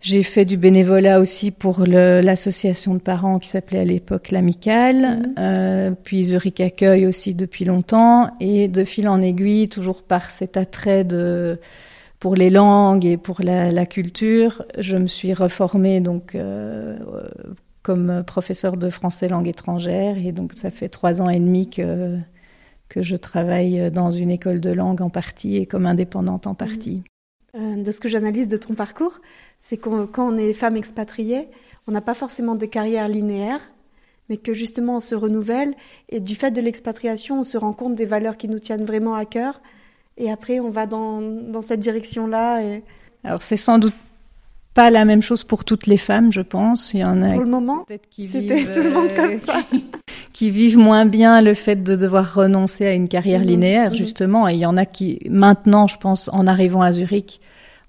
[0.02, 4.96] J'ai fait du bénévolat aussi pour l'association de parents qui s'appelait à l'époque l'Amicale.
[4.96, 5.34] Mhm.
[5.38, 8.28] Euh, puis Zurich Accueil aussi depuis longtemps.
[8.40, 11.60] Et de fil en aiguille, toujours par cet attrait de
[12.18, 17.28] pour les langues et pour la, la culture, je me suis reformée donc euh, euh,
[17.82, 20.16] comme professeur de français langue étrangère.
[20.18, 22.18] Et donc ça fait trois ans et demi que
[22.88, 27.02] que je travaille dans une école de langue en partie et comme indépendante en partie.
[27.54, 29.20] Euh, de ce que j'analyse de ton parcours,
[29.62, 31.48] c'est qu'on quand on est femme expatriée,
[31.86, 33.60] on n'a pas forcément de carrière linéaire,
[34.28, 35.74] mais que justement on se renouvelle
[36.08, 39.14] et du fait de l'expatriation, on se rend compte des valeurs qui nous tiennent vraiment
[39.14, 39.62] à cœur.
[40.18, 42.60] Et après, on va dans, dans cette direction-là.
[42.62, 42.82] Et
[43.22, 43.94] Alors c'est sans doute
[44.74, 46.92] pas la même chose pour toutes les femmes, je pense.
[46.92, 49.16] Il y en a pour le moment, peut-être qui c'était vivent, tout le monde euh,
[49.16, 49.60] comme ça.
[50.32, 53.96] qui vivent moins bien le fait de devoir renoncer à une carrière Mhm, linéaire, mhm.
[53.96, 54.48] justement.
[54.48, 57.40] Et il y en a qui, maintenant, je pense, en arrivant à Zurich,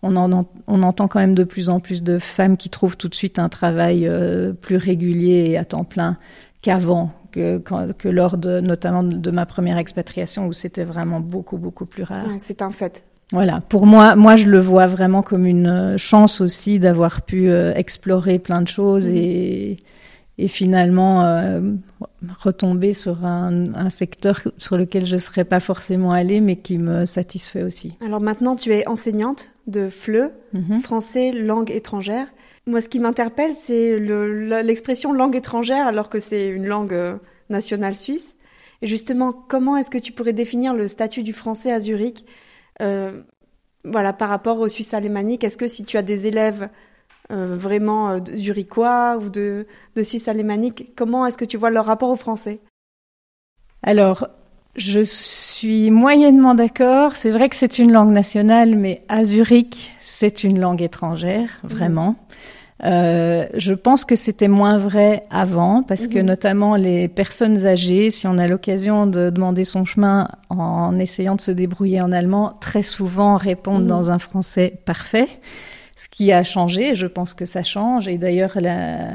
[0.03, 3.07] on, en, on entend quand même de plus en plus de femmes qui trouvent tout
[3.09, 6.17] de suite un travail euh, plus régulier et à temps plein
[6.61, 7.61] qu'avant, que,
[8.05, 12.27] lors de, notamment de ma première expatriation où c'était vraiment beaucoup, beaucoup plus rare.
[12.27, 13.03] Ouais, c'est un fait.
[13.31, 17.49] Voilà, pour moi, moi je le vois vraiment comme une euh, chance aussi d'avoir pu
[17.49, 19.15] euh, explorer plein de choses Mhm.
[19.15, 19.77] et,
[20.37, 21.61] et finalement euh,
[22.39, 27.05] retomber sur un, un secteur sur lequel je serais pas forcément allée, mais qui me
[27.05, 27.93] satisfait aussi.
[28.05, 30.79] Alors maintenant, tu es enseignante de FLE, Mhm.
[30.79, 32.27] français, langue étrangère.
[32.65, 36.93] Moi, ce qui m'interpelle, c'est le- le- l'expression langue étrangère, alors que c'est une langue
[36.93, 37.15] euh,
[37.49, 38.35] nationale suisse.
[38.81, 42.25] Et justement, comment est-ce que tu pourrais définir le statut du français à Zurich,
[42.81, 43.21] euh,
[43.85, 45.43] voilà, par rapport au suisse alémanique?
[45.43, 46.69] Est-ce que si tu as des élèves
[47.31, 51.85] euh, vraiment euh, zurichois ou de, de suisse alémanique, comment est-ce que tu vois leur
[51.85, 52.59] rapport au français?
[53.83, 54.27] Alors,
[54.75, 57.15] je suis moyennement d'accord.
[57.15, 62.15] C'est vrai que c'est une langue nationale, mais à Zurich, c'est une langue étrangère, vraiment.
[62.83, 66.25] Euh, je pense que c'était moins vrai avant, parce que Mhm.
[66.25, 71.41] notamment les personnes âgées, si on a l'occasion de demander son chemin en essayant de
[71.41, 73.87] se débrouiller en allemand, très souvent répondent Mhm.
[73.87, 75.27] dans un français parfait.
[75.95, 78.07] Ce qui a changé, je pense que ça change.
[78.07, 79.11] Et d'ailleurs, la,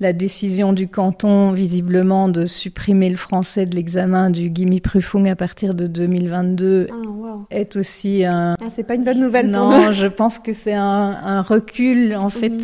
[0.00, 5.74] la décision du canton, visiblement, de supprimer le français de l'examen du Gimmi-Prüfung à partir
[5.74, 7.46] de 2022 Ah, wow.
[7.50, 8.54] est aussi un...
[8.60, 9.70] Ah, c'est pas une bonne nouvelle pour nous.
[9.86, 12.60] Non, je pense que c'est un, un recul, en fait, Mhm.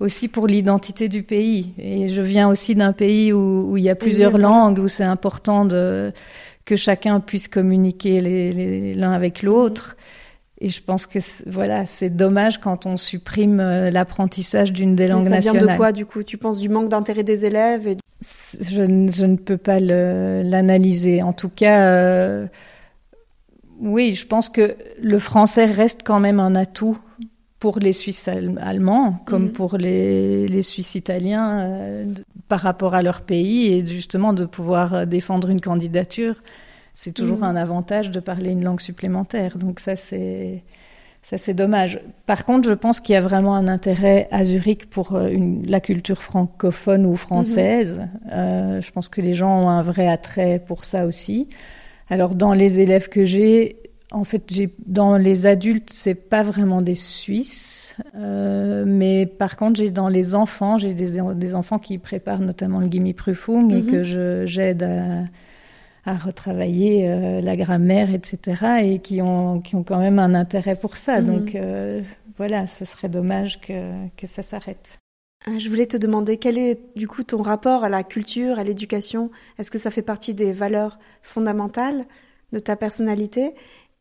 [0.00, 1.72] aussi pour l'identité du pays.
[1.78, 5.04] Et je viens aussi d'un pays où, où il y a plusieurs langues, où c'est
[5.04, 6.12] important de,
[6.66, 9.96] que chacun puisse communiquer les- les- l'un avec l'autre.
[10.64, 15.08] Et je pense que c'est- voilà, c'est dommage quand on supprime euh, l'apprentissage d'une des
[15.08, 15.74] langues ça vient nationales.
[15.74, 16.22] de quoi, du coup?
[16.22, 17.96] Tu penses du manque d'intérêt des élèves et...
[18.70, 21.20] Je, ne- je ne peux pas l'analyser.
[21.24, 22.46] En tout cas, euh,
[23.80, 26.98] oui, je pense que le français reste quand même un atout
[27.58, 29.52] pour les Suisses al- allemands, comme Mhm.
[29.52, 32.04] pour les, les Suisses italiens, euh,
[32.48, 36.36] par rapport à leur pays, et justement de pouvoir défendre une candidature,
[36.94, 37.44] c'est toujours Mhm.
[37.44, 39.58] un avantage de parler une langue supplémentaire.
[39.58, 40.62] Donc ça, c'est
[41.24, 42.00] ça, c'est dommage.
[42.26, 45.64] Par contre, je pense qu'il y a vraiment un intérêt à Zurich pour euh, une-
[45.68, 48.02] la culture francophone ou française.
[48.32, 51.46] Euh, je pense que les gens ont un vrai attrait pour ça aussi.
[52.10, 53.76] Alors, dans les élèves que j'ai,
[54.10, 59.78] en fait, j'ai dans les adultes, c'est pas vraiment des Suisses, euh, mais par contre,
[59.78, 63.86] j'ai dans les enfants, j'ai des, des enfants qui préparent notamment le Gimmi-Prüfung et Mhm.
[63.86, 65.22] que je j'aide à
[66.04, 70.76] à retravailler euh, la grammaire, etc., et qui ont, qui ont quand même un intérêt
[70.76, 71.20] pour ça.
[71.20, 71.26] Mhm.
[71.26, 72.02] Donc euh,
[72.36, 74.98] voilà, ce serait dommage que, que ça s'arrête.
[75.48, 78.64] Euh, Je voulais te demander quel est du coup ton rapport à la culture, à
[78.64, 79.30] l'éducation?
[79.58, 82.06] Est-ce que ça fait partie des valeurs fondamentales
[82.52, 83.54] de ta personnalité?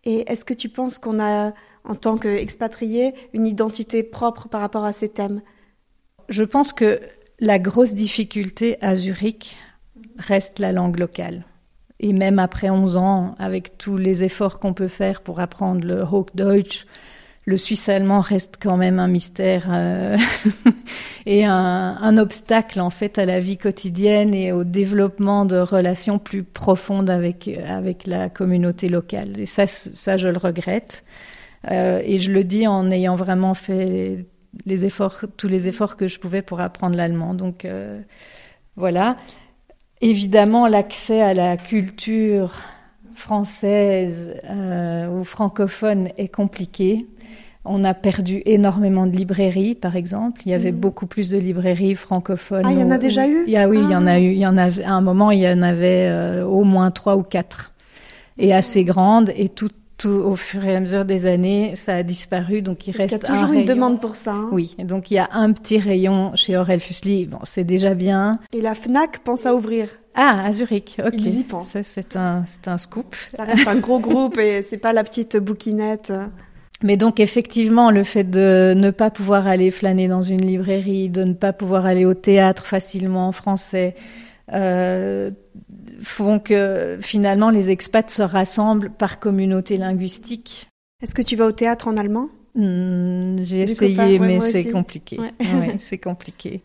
[0.04, 4.86] Et est-ce que tu penses qu'on a, en tant qu'expatrié, une identité propre par rapport
[4.86, 5.42] à ces thèmes?
[6.30, 7.00] Je pense que
[7.40, 9.58] la grosse difficulté à Zurich
[10.18, 11.46] reste la langue locale.
[12.02, 16.02] Et même après 11 ans, avec tous les efforts qu'on peut faire pour apprendre le
[16.02, 16.86] Hochdeutsch,
[17.46, 20.18] le suisse allemand reste quand même un mystère euh,
[21.26, 26.20] et un, un, obstacle en fait à la vie quotidienne et au développement de relations
[26.20, 29.40] plus profondes avec avec la communauté locale.
[29.40, 31.04] Et ça, ça je le regrette.
[31.70, 34.26] Euh, et je le dis en ayant vraiment fait
[34.66, 37.34] les efforts, tous les efforts que je pouvais pour apprendre l'allemand.
[37.34, 38.02] Donc euh,
[38.76, 39.18] voilà.
[40.02, 42.54] Évidemment, l'accès à la culture
[43.14, 47.06] française euh, ou francophone est compliqué.
[47.64, 50.42] On a perdu énormément de librairies, par exemple.
[50.48, 50.78] Il y avait mmh.
[50.78, 52.64] beaucoup plus de librairies francophones.
[52.66, 53.44] Ah, il y en a déjà eu?
[53.46, 54.20] il y a, Oui, il y en a ah.
[54.20, 54.32] eu.
[54.32, 57.16] Il y en avait, à un moment, il y en avait euh, au moins trois
[57.16, 57.72] ou quatre.
[58.40, 59.32] Et assez grandes.
[59.36, 59.70] Et tout,
[60.02, 62.62] tout, au fur et à mesure des années, ça a disparu.
[62.62, 64.32] Donc, il reste il y a toujours une demande pour ça.
[64.32, 64.50] Hein.
[64.52, 64.76] Oui.
[64.80, 67.26] Donc, il y a un petit rayon chez Aurel Fusli.
[67.26, 68.40] Bon, c'est déjà bien.
[68.54, 69.90] Et la FNAC pense à ouvrir.
[70.14, 71.14] Ah, à Zurich, ok.
[71.18, 71.78] Ils y pensent.
[71.84, 73.16] C'est un, c'est un scoop.
[73.34, 76.12] Ça reste un gros groupe et c'est pas la petite bouquinette.
[76.84, 81.24] Mais donc effectivement, le fait de ne pas pouvoir aller flâner dans une librairie, de
[81.24, 83.96] ne pas pouvoir aller au théâtre facilement en français,
[84.52, 85.32] euh,
[86.02, 90.68] font que finalement les expats se rassemblent par communauté linguistique.
[91.02, 92.30] Est-ce que tu vas au théâtre en allemand?
[92.54, 95.20] Hmm, J'ai essayé, mais c'est compliqué.
[95.20, 95.34] Ouais.
[95.78, 96.62] c'est compliqué.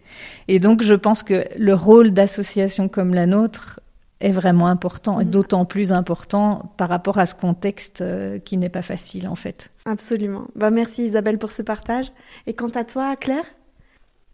[0.48, 3.80] Et donc je pense que le rôle d'associations comme la nôtre
[4.20, 5.30] est vraiment important, et mm.
[5.30, 9.70] d'autant plus important par rapport à ce contexte euh, qui n'est pas facile en fait.
[9.84, 10.46] Absolument.
[10.54, 12.12] Bah, merci Isabelle pour ce partage.
[12.46, 13.44] Et quant à toi, Claire,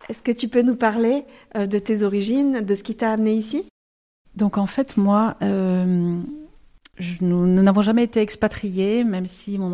[0.09, 1.25] est-ce que tu peux nous parler
[1.57, 3.65] euh, de tes origines, de ce qui t'a amené ici?
[4.37, 6.21] Donc en fait, moi, euh,
[7.21, 9.69] nous n'avons jamais été expatriés, même si mon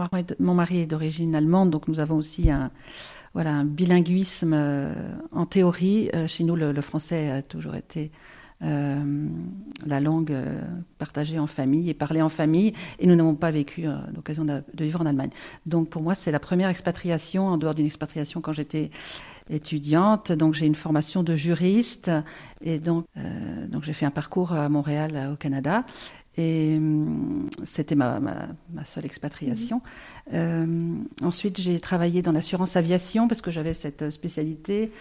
[0.55, 2.71] mari, est d'origine allemande, donc nous avons aussi un,
[3.35, 4.55] voilà, un bilinguisme
[5.33, 6.11] en théorie.
[6.27, 8.11] chez nous, le, français a toujours été
[8.61, 9.29] euh,
[9.87, 10.61] la langue euh,
[10.99, 14.63] partagée en famille et parlée en famille, et nous n'avons pas vécu euh, l'occasion de,
[14.81, 15.31] vivre en Allemagne.
[15.65, 18.91] Donc pour moi, c'est la première expatriation, en dehors d'une expatriation quand j'étais
[19.49, 20.33] étudiante.
[20.33, 22.11] Donc j'ai une formation de juriste,
[22.61, 23.07] et donc,
[23.69, 25.85] donc j'ai fait un parcours à Montréal, au Canada.
[26.39, 29.83] Et hum, c'était ma, ma, seule expatriation.
[30.33, 34.93] Euh, ensuite, j'ai travaillé dans l'assurance aviation parce que j'avais cette spécialité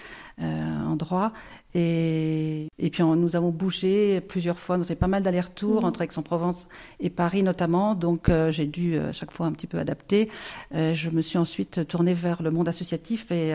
[0.41, 1.32] euh, en droit.
[1.76, 4.78] Et, et puis, nous avons bougé plusieurs fois.
[4.78, 6.67] On a fait pas mal d'allers-retours entre Aix-en-Provence
[7.00, 7.93] et Paris notamment.
[7.93, 10.30] Donc, euh, j'ai dû chaque fois un petit peu adapter.
[10.73, 13.54] je me suis ensuite tournée vers le monde associatif et,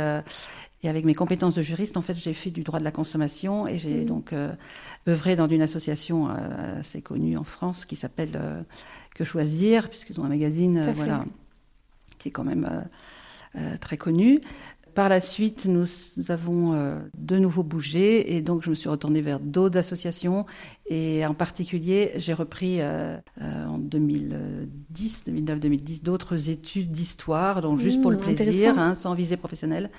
[0.82, 3.68] et avec mes compétences de juriste, en fait, j'ai fait du droit de la consommation
[3.68, 4.06] et j'ai mmh.
[4.06, 4.52] donc euh,
[5.08, 8.60] œuvré dans une association euh, assez connue en France qui s'appelle euh,
[9.14, 11.24] Que Choisir, puisqu'ils ont un magazine voilà,
[12.18, 12.84] qui est quand même
[13.80, 14.40] très connu.
[14.94, 15.86] Par la suite, nous,
[16.28, 20.44] avons de nouveau bougé et donc je me suis retournée vers d'autres associations
[20.86, 28.18] et en particulier j'ai repris en 2010, 2009-2010 d'autres études d'histoire, donc juste pour le
[28.18, 29.90] mmh, plaisir, hein, sans visée professionnelle.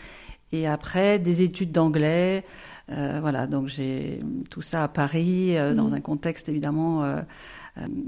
[0.54, 2.46] Et après, des études d'anglais.
[2.92, 4.20] Euh, voilà, donc j'ai
[4.52, 5.94] tout ça à Paris, euh, dans mm.
[5.96, 7.22] un contexte évidemment euh,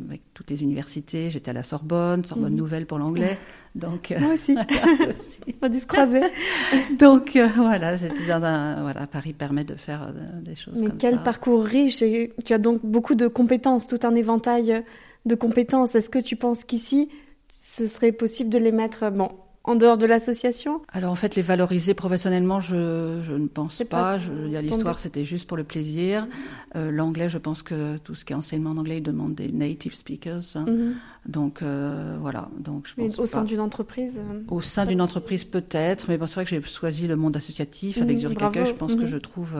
[0.07, 1.31] avec toutes les universités.
[1.31, 2.57] J'étais à la Sorbonne, Sorbonne mm.
[2.57, 3.37] Nouvelle pour l'anglais.
[3.73, 4.55] Donc moi aussi,
[5.61, 6.21] on dit se croiser.
[6.99, 11.23] donc voilà, j'étais dans un voilà, Paris permet de faire des choses Mais comme quel
[11.23, 14.83] parcours riche et tu as donc beaucoup de compétences, tout un éventail
[15.25, 15.95] de compétences.
[15.95, 17.09] Est-ce que tu penses qu'ici
[17.49, 19.31] ce serait possible de les mettre bon
[19.67, 24.19] en dehors de l'association Alors en fait, les valoriser professionnellement, je, je ne pense pas.
[24.19, 26.27] Je, l'histoire, c'était juste pour le plaisir.
[26.75, 29.51] Euh, l'anglais, je pense que tout ce qui est enseignement en anglais, il demande des
[29.51, 30.55] native speakers.
[30.55, 30.95] Mhm.
[31.25, 32.49] Donc euh, voilà.
[32.59, 36.27] Donc je pense au sein d'une entreprise euh, Au sein d'une entreprise peut-être, mais bon,
[36.27, 38.65] c'est vrai que j'ai choisi le monde associatif avec mhm, Zurich Accueil.
[38.67, 39.07] Je pense que mhm.
[39.07, 39.57] je trouve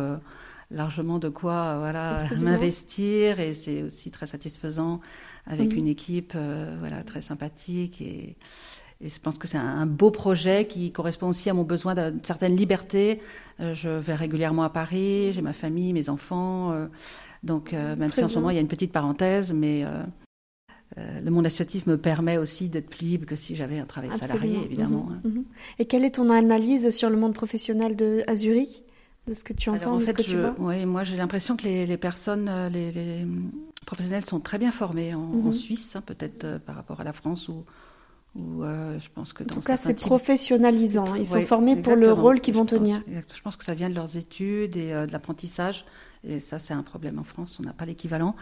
[0.69, 4.99] largement de quoi voilà m'investir et c'est aussi très satisfaisant
[5.45, 6.35] avec une équipe
[6.79, 8.35] voilà très sympathique et
[9.05, 12.23] et je pense que c'est un, beau projet qui correspond aussi à mon besoin d'une
[12.23, 13.21] certaine liberté.
[13.59, 16.71] Euh, je vais régulièrement à Paris, j'ai ma famille, mes enfants.
[16.71, 16.87] Euh,
[17.43, 19.85] donc, euh, même si en ce moment il y a une petite parenthèse, mais
[20.97, 24.57] le monde associatif me permet aussi d'être plus libre que si j'avais un travail salarié,
[24.65, 25.09] évidemment.
[25.23, 25.31] Mhm.
[25.31, 25.45] Mhm.
[25.77, 28.81] Et quelle est ton analyse sur le monde professionnel de à Zurich
[29.27, 30.55] de ce que tu entends, de ce que tu vois?
[30.57, 33.23] Oui, moi j'ai l'impression que les, personnes, les,
[33.85, 35.53] professionnels sont très bien formés en, mhm.
[35.53, 37.65] Suisse, hein, peut-être par rapport à la France ou
[38.37, 41.15] euh, je pense que en tout cas, c'est professionnalisant.
[41.15, 43.01] Ils sont formés pour le rôle qu'ils vont tenir.
[43.07, 45.85] je pense que ça vient de leurs études et euh, de l'apprentissage.
[46.27, 47.59] Et ça, c'est un problème en France.
[47.59, 48.35] On n'a pas l'équivalent.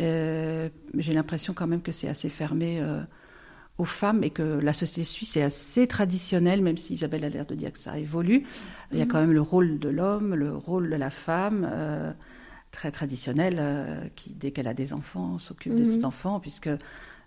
[0.00, 2.80] Euh, j'ai l'impression quand même que c'est assez fermé
[3.78, 7.44] aux femmes et que la société suisse est assez traditionnelle, même si Isabelle a l'air
[7.44, 8.46] de dire que ça évolue.
[8.92, 9.10] Il y a mhm.
[9.10, 11.68] quand même le rôle de l'homme, le rôle de la femme,
[12.76, 16.04] très traditionnel, euh, qui, dès qu'elle a des enfants, s'occupe de ses mhm.
[16.04, 16.68] enfants, puisque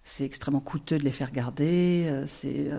[0.09, 2.05] c'est extrêmement coûteux de les faire garder.
[2.07, 2.69] Euh, c'est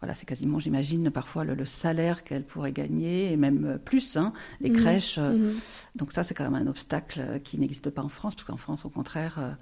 [0.00, 4.70] voilà, c'est quasiment, j'imagine, parfois le, salaire qu'elle pourrait gagner, et même plus, hein, les
[4.70, 4.76] mhm.
[4.76, 5.20] crèches.
[5.94, 8.84] Donc ça, c'est quand même un obstacle qui n'existe pas en France, parce qu'en France,
[8.84, 9.56] au contraire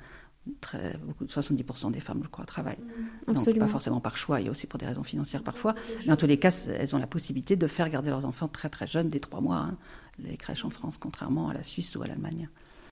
[0.60, 2.78] très, beaucoup, 70% des femmes, je crois, travaillent.
[3.26, 5.74] Donc, pas forcément par choix, il y a aussi pour des raisons financières parfois.
[6.06, 8.68] Mais en tous les cas, elles ont la possibilité de faire garder leurs enfants très
[8.68, 9.76] très jeunes, dès trois mois, hein,
[10.18, 12.48] les crèches en France, contrairement à la Suisse ou à l'Allemagne.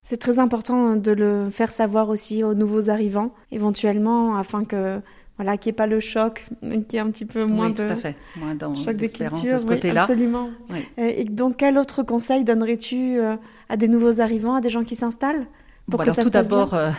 [0.09, 5.03] C'est très important de le faire savoir aussi aux nouveaux arrivants, éventuellement, afin que
[5.37, 7.75] voilà, qu'il n'y ait pas le choc, qu'il y ait un petit peu moins oui,
[7.75, 8.17] de tout à fait.
[8.37, 10.05] moins choc des cultures, de ce côté-là.
[10.05, 10.49] absolument.
[10.97, 13.37] Et donc, quel autre conseil donnerais-tu euh,
[13.69, 15.47] à des nouveaux arrivants, à des gens qui s'installent
[15.91, 16.91] pour que ça tout d'abord, euh,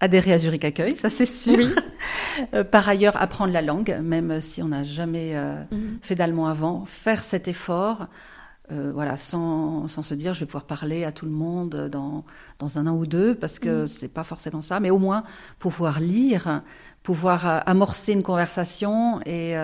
[0.00, 1.66] adhérer à Zurich Accueil, ça c'est sûr.
[2.52, 5.98] Euh, par ailleurs, apprendre la langue, même si on n'a jamais euh, mhm.
[6.02, 8.08] fait d'allemand avant, faire cet effort,
[8.72, 12.24] euh, voilà, sans, sans, se dire je vais pouvoir parler à tout le monde dans,
[12.58, 13.86] dans un an ou deux, parce que mhm.
[13.86, 15.24] c'est pas forcément ça, mais au moins
[15.58, 16.62] pouvoir lire,
[17.02, 19.54] pouvoir amorcer une conversation et,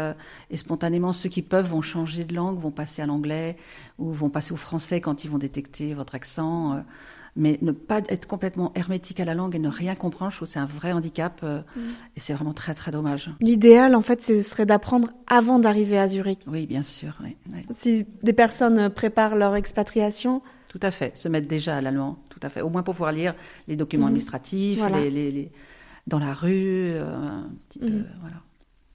[0.50, 3.56] et, spontanément ceux qui peuvent vont changer de langue, vont passer à l'anglais
[3.98, 6.84] ou vont passer au français quand ils vont détecter votre accent
[7.36, 10.48] mais ne pas être complètement hermétique à la langue et ne rien comprendre, je trouve
[10.48, 11.80] que c'est un vrai handicap euh, mm.
[12.16, 13.30] et c'est vraiment très très dommage.
[13.40, 16.40] L'idéal, en fait, ce serait d'apprendre avant d'arriver à Zurich.
[16.46, 17.18] Oui, bien sûr.
[17.70, 20.42] Si des personnes préparent leur expatriation.
[20.68, 22.62] Tout à fait, se mettre déjà à l'allemand, tout à fait.
[22.62, 23.34] Au moins pour pouvoir lire
[23.68, 24.08] les documents mm.
[24.08, 25.52] administratifs, les, les,
[26.06, 28.06] dans la rue, euh, un petit peu, mm.
[28.20, 28.36] voilà.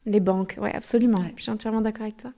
[0.05, 1.17] Les banques, oui, absolument.
[1.35, 2.31] Je suis entièrement d'accord avec toi.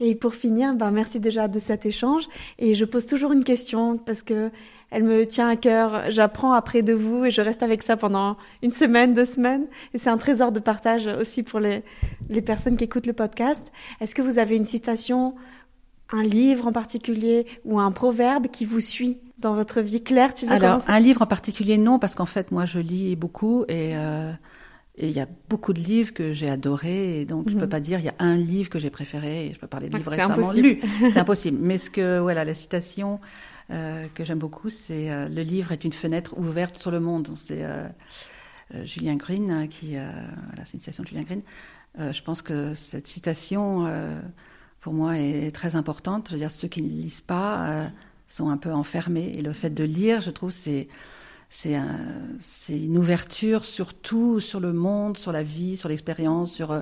[0.00, 2.28] Et pour finir, ben, merci déjà de cet échange.
[2.58, 4.50] Et je pose toujours une question parce que
[4.90, 6.10] elle me tient à cœur.
[6.10, 9.66] J'apprends après de vous et je reste avec ça pendant une semaine, deux semaines.
[9.94, 11.82] Et c'est un trésor de partage aussi pour les,
[12.28, 13.72] les personnes qui écoutent le podcast.
[14.00, 15.34] Est-ce que vous avez une citation,
[16.12, 20.46] un livre en particulier ou un proverbe qui vous suit dans votre vie Claire, tu
[20.46, 23.96] veux Alors, un livre en particulier, non, parce qu'en fait, moi, je lis beaucoup et...
[23.96, 24.32] Euh,
[24.98, 27.66] et il y a beaucoup de livres que j'ai adorés, et donc je ne peux
[27.66, 27.70] mhm.
[27.70, 29.96] pas dire il y a un livre que j'ai préféré, et je peux parler de
[29.96, 30.80] livres récemment lus.
[31.12, 31.58] C'est impossible.
[31.60, 33.20] Mais ce que, voilà, la citation
[33.70, 37.28] euh, que j'aime beaucoup, c'est euh, Le livre est une fenêtre ouverte sur le monde.
[37.36, 37.88] C'est euh,
[38.84, 39.92] Julien Green hein, qui.
[39.92, 41.42] voilà, c'est une citation de Julien Green.
[41.98, 43.86] je pense que cette citation,
[44.80, 46.28] pour moi, est très importante.
[46.28, 47.90] Je veux dire, ceux qui ne lisent pas
[48.26, 49.32] sont un peu enfermés.
[49.36, 50.88] Et le fait de lire, je trouve, c'est
[51.48, 51.72] c'est
[52.68, 56.80] une ouverture sur tout, sur le monde, sur la vie, sur l'expérience, sur, euh,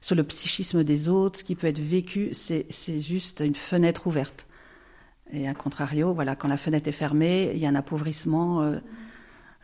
[0.00, 2.30] sur le psychisme des autres, ce qui peut être vécu.
[2.32, 2.66] C'est
[3.00, 4.46] juste une fenêtre ouverte.
[5.32, 8.78] Et à contrario, voilà, quand la fenêtre est fermée, il y a un appauvrissement, euh,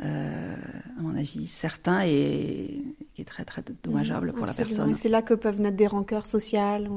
[0.01, 0.57] euh,
[0.99, 2.83] à mon avis, certain et
[3.15, 4.95] qui est très, très dommageable pour la personne.
[4.95, 6.89] C'est là que peuvent naître des rancœurs sociales.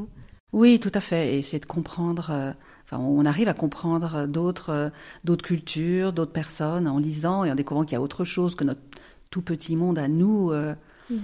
[0.54, 1.38] Oui, tout à fait.
[1.38, 2.56] Et c'est de comprendre
[3.00, 4.90] on arrive à comprendre d'autres, euh,
[5.24, 8.64] d'autres cultures, d'autres personnes en lisant et en découvrant qu'il y a autre chose que
[8.64, 8.82] notre
[9.30, 10.52] tout petit monde à nous.
[10.52, 10.76] Euh,
[11.10, 11.20] mhm.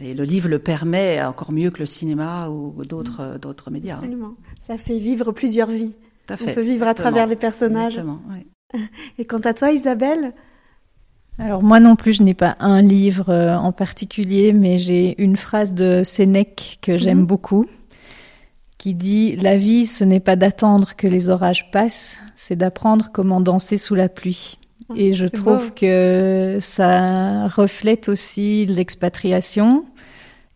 [0.00, 3.38] Et le livre le permet encore mieux que le cinéma ou d'autres, mhm.
[3.38, 3.96] d'autres médias.
[3.96, 4.34] Absolument.
[4.58, 5.94] Ça fait vivre plusieurs vies.
[6.26, 6.50] Tout à fait.
[6.50, 7.98] On peut vivre à travers les personnages.
[7.98, 8.20] Exactement,
[9.18, 10.34] Et quant à toi, Isabelle?
[11.38, 15.36] Alors moi non plus, je n'ai pas un livre euh, en particulier, mais j'ai une
[15.36, 17.26] phrase de Sénèque que j'aime mhm.
[17.26, 17.66] beaucoup,
[18.78, 23.40] qui dit La vie, ce n'est pas d'attendre que les orages passent, c'est d'apprendre comment
[23.40, 24.58] danser sous la pluie.
[24.96, 29.84] Et je trouve que ça reflète aussi l'expatriation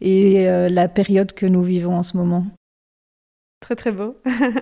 [0.00, 2.46] et euh, la période que nous vivons en ce moment.
[3.60, 4.16] Très très beau.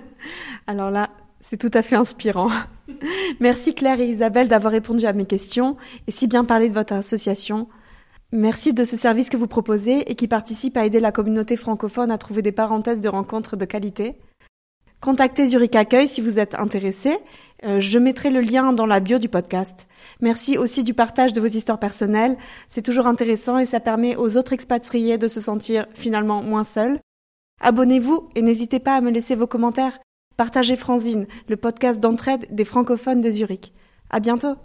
[0.66, 2.50] Alors là, c'est tout à fait inspirant.
[3.40, 5.76] Merci Claire et Isabelle d'avoir répondu à mes questions
[6.08, 7.68] et si bien parlé de votre association.
[8.32, 12.12] Merci de ce service que vous proposez et qui participe à aider la communauté francophone
[12.12, 14.20] à trouver des parenthèses de rencontres de qualité.
[15.00, 17.18] Contactez Zurich Accueil si vous êtes intéressé.
[17.64, 19.88] Euh, je mettrai le lien dans la bio du podcast.
[20.20, 22.36] Merci aussi du partage de vos histoires personnelles.
[22.68, 27.00] C'est toujours intéressant et ça permet aux autres expatriés de se sentir finalement moins seuls.
[27.60, 29.98] Abonnez-vous et n'hésitez pas à me laisser vos commentaires.
[30.36, 33.72] Partagez Franzine, le podcast d'entraide des francophones de Zurich.
[34.08, 34.56] À bientôt!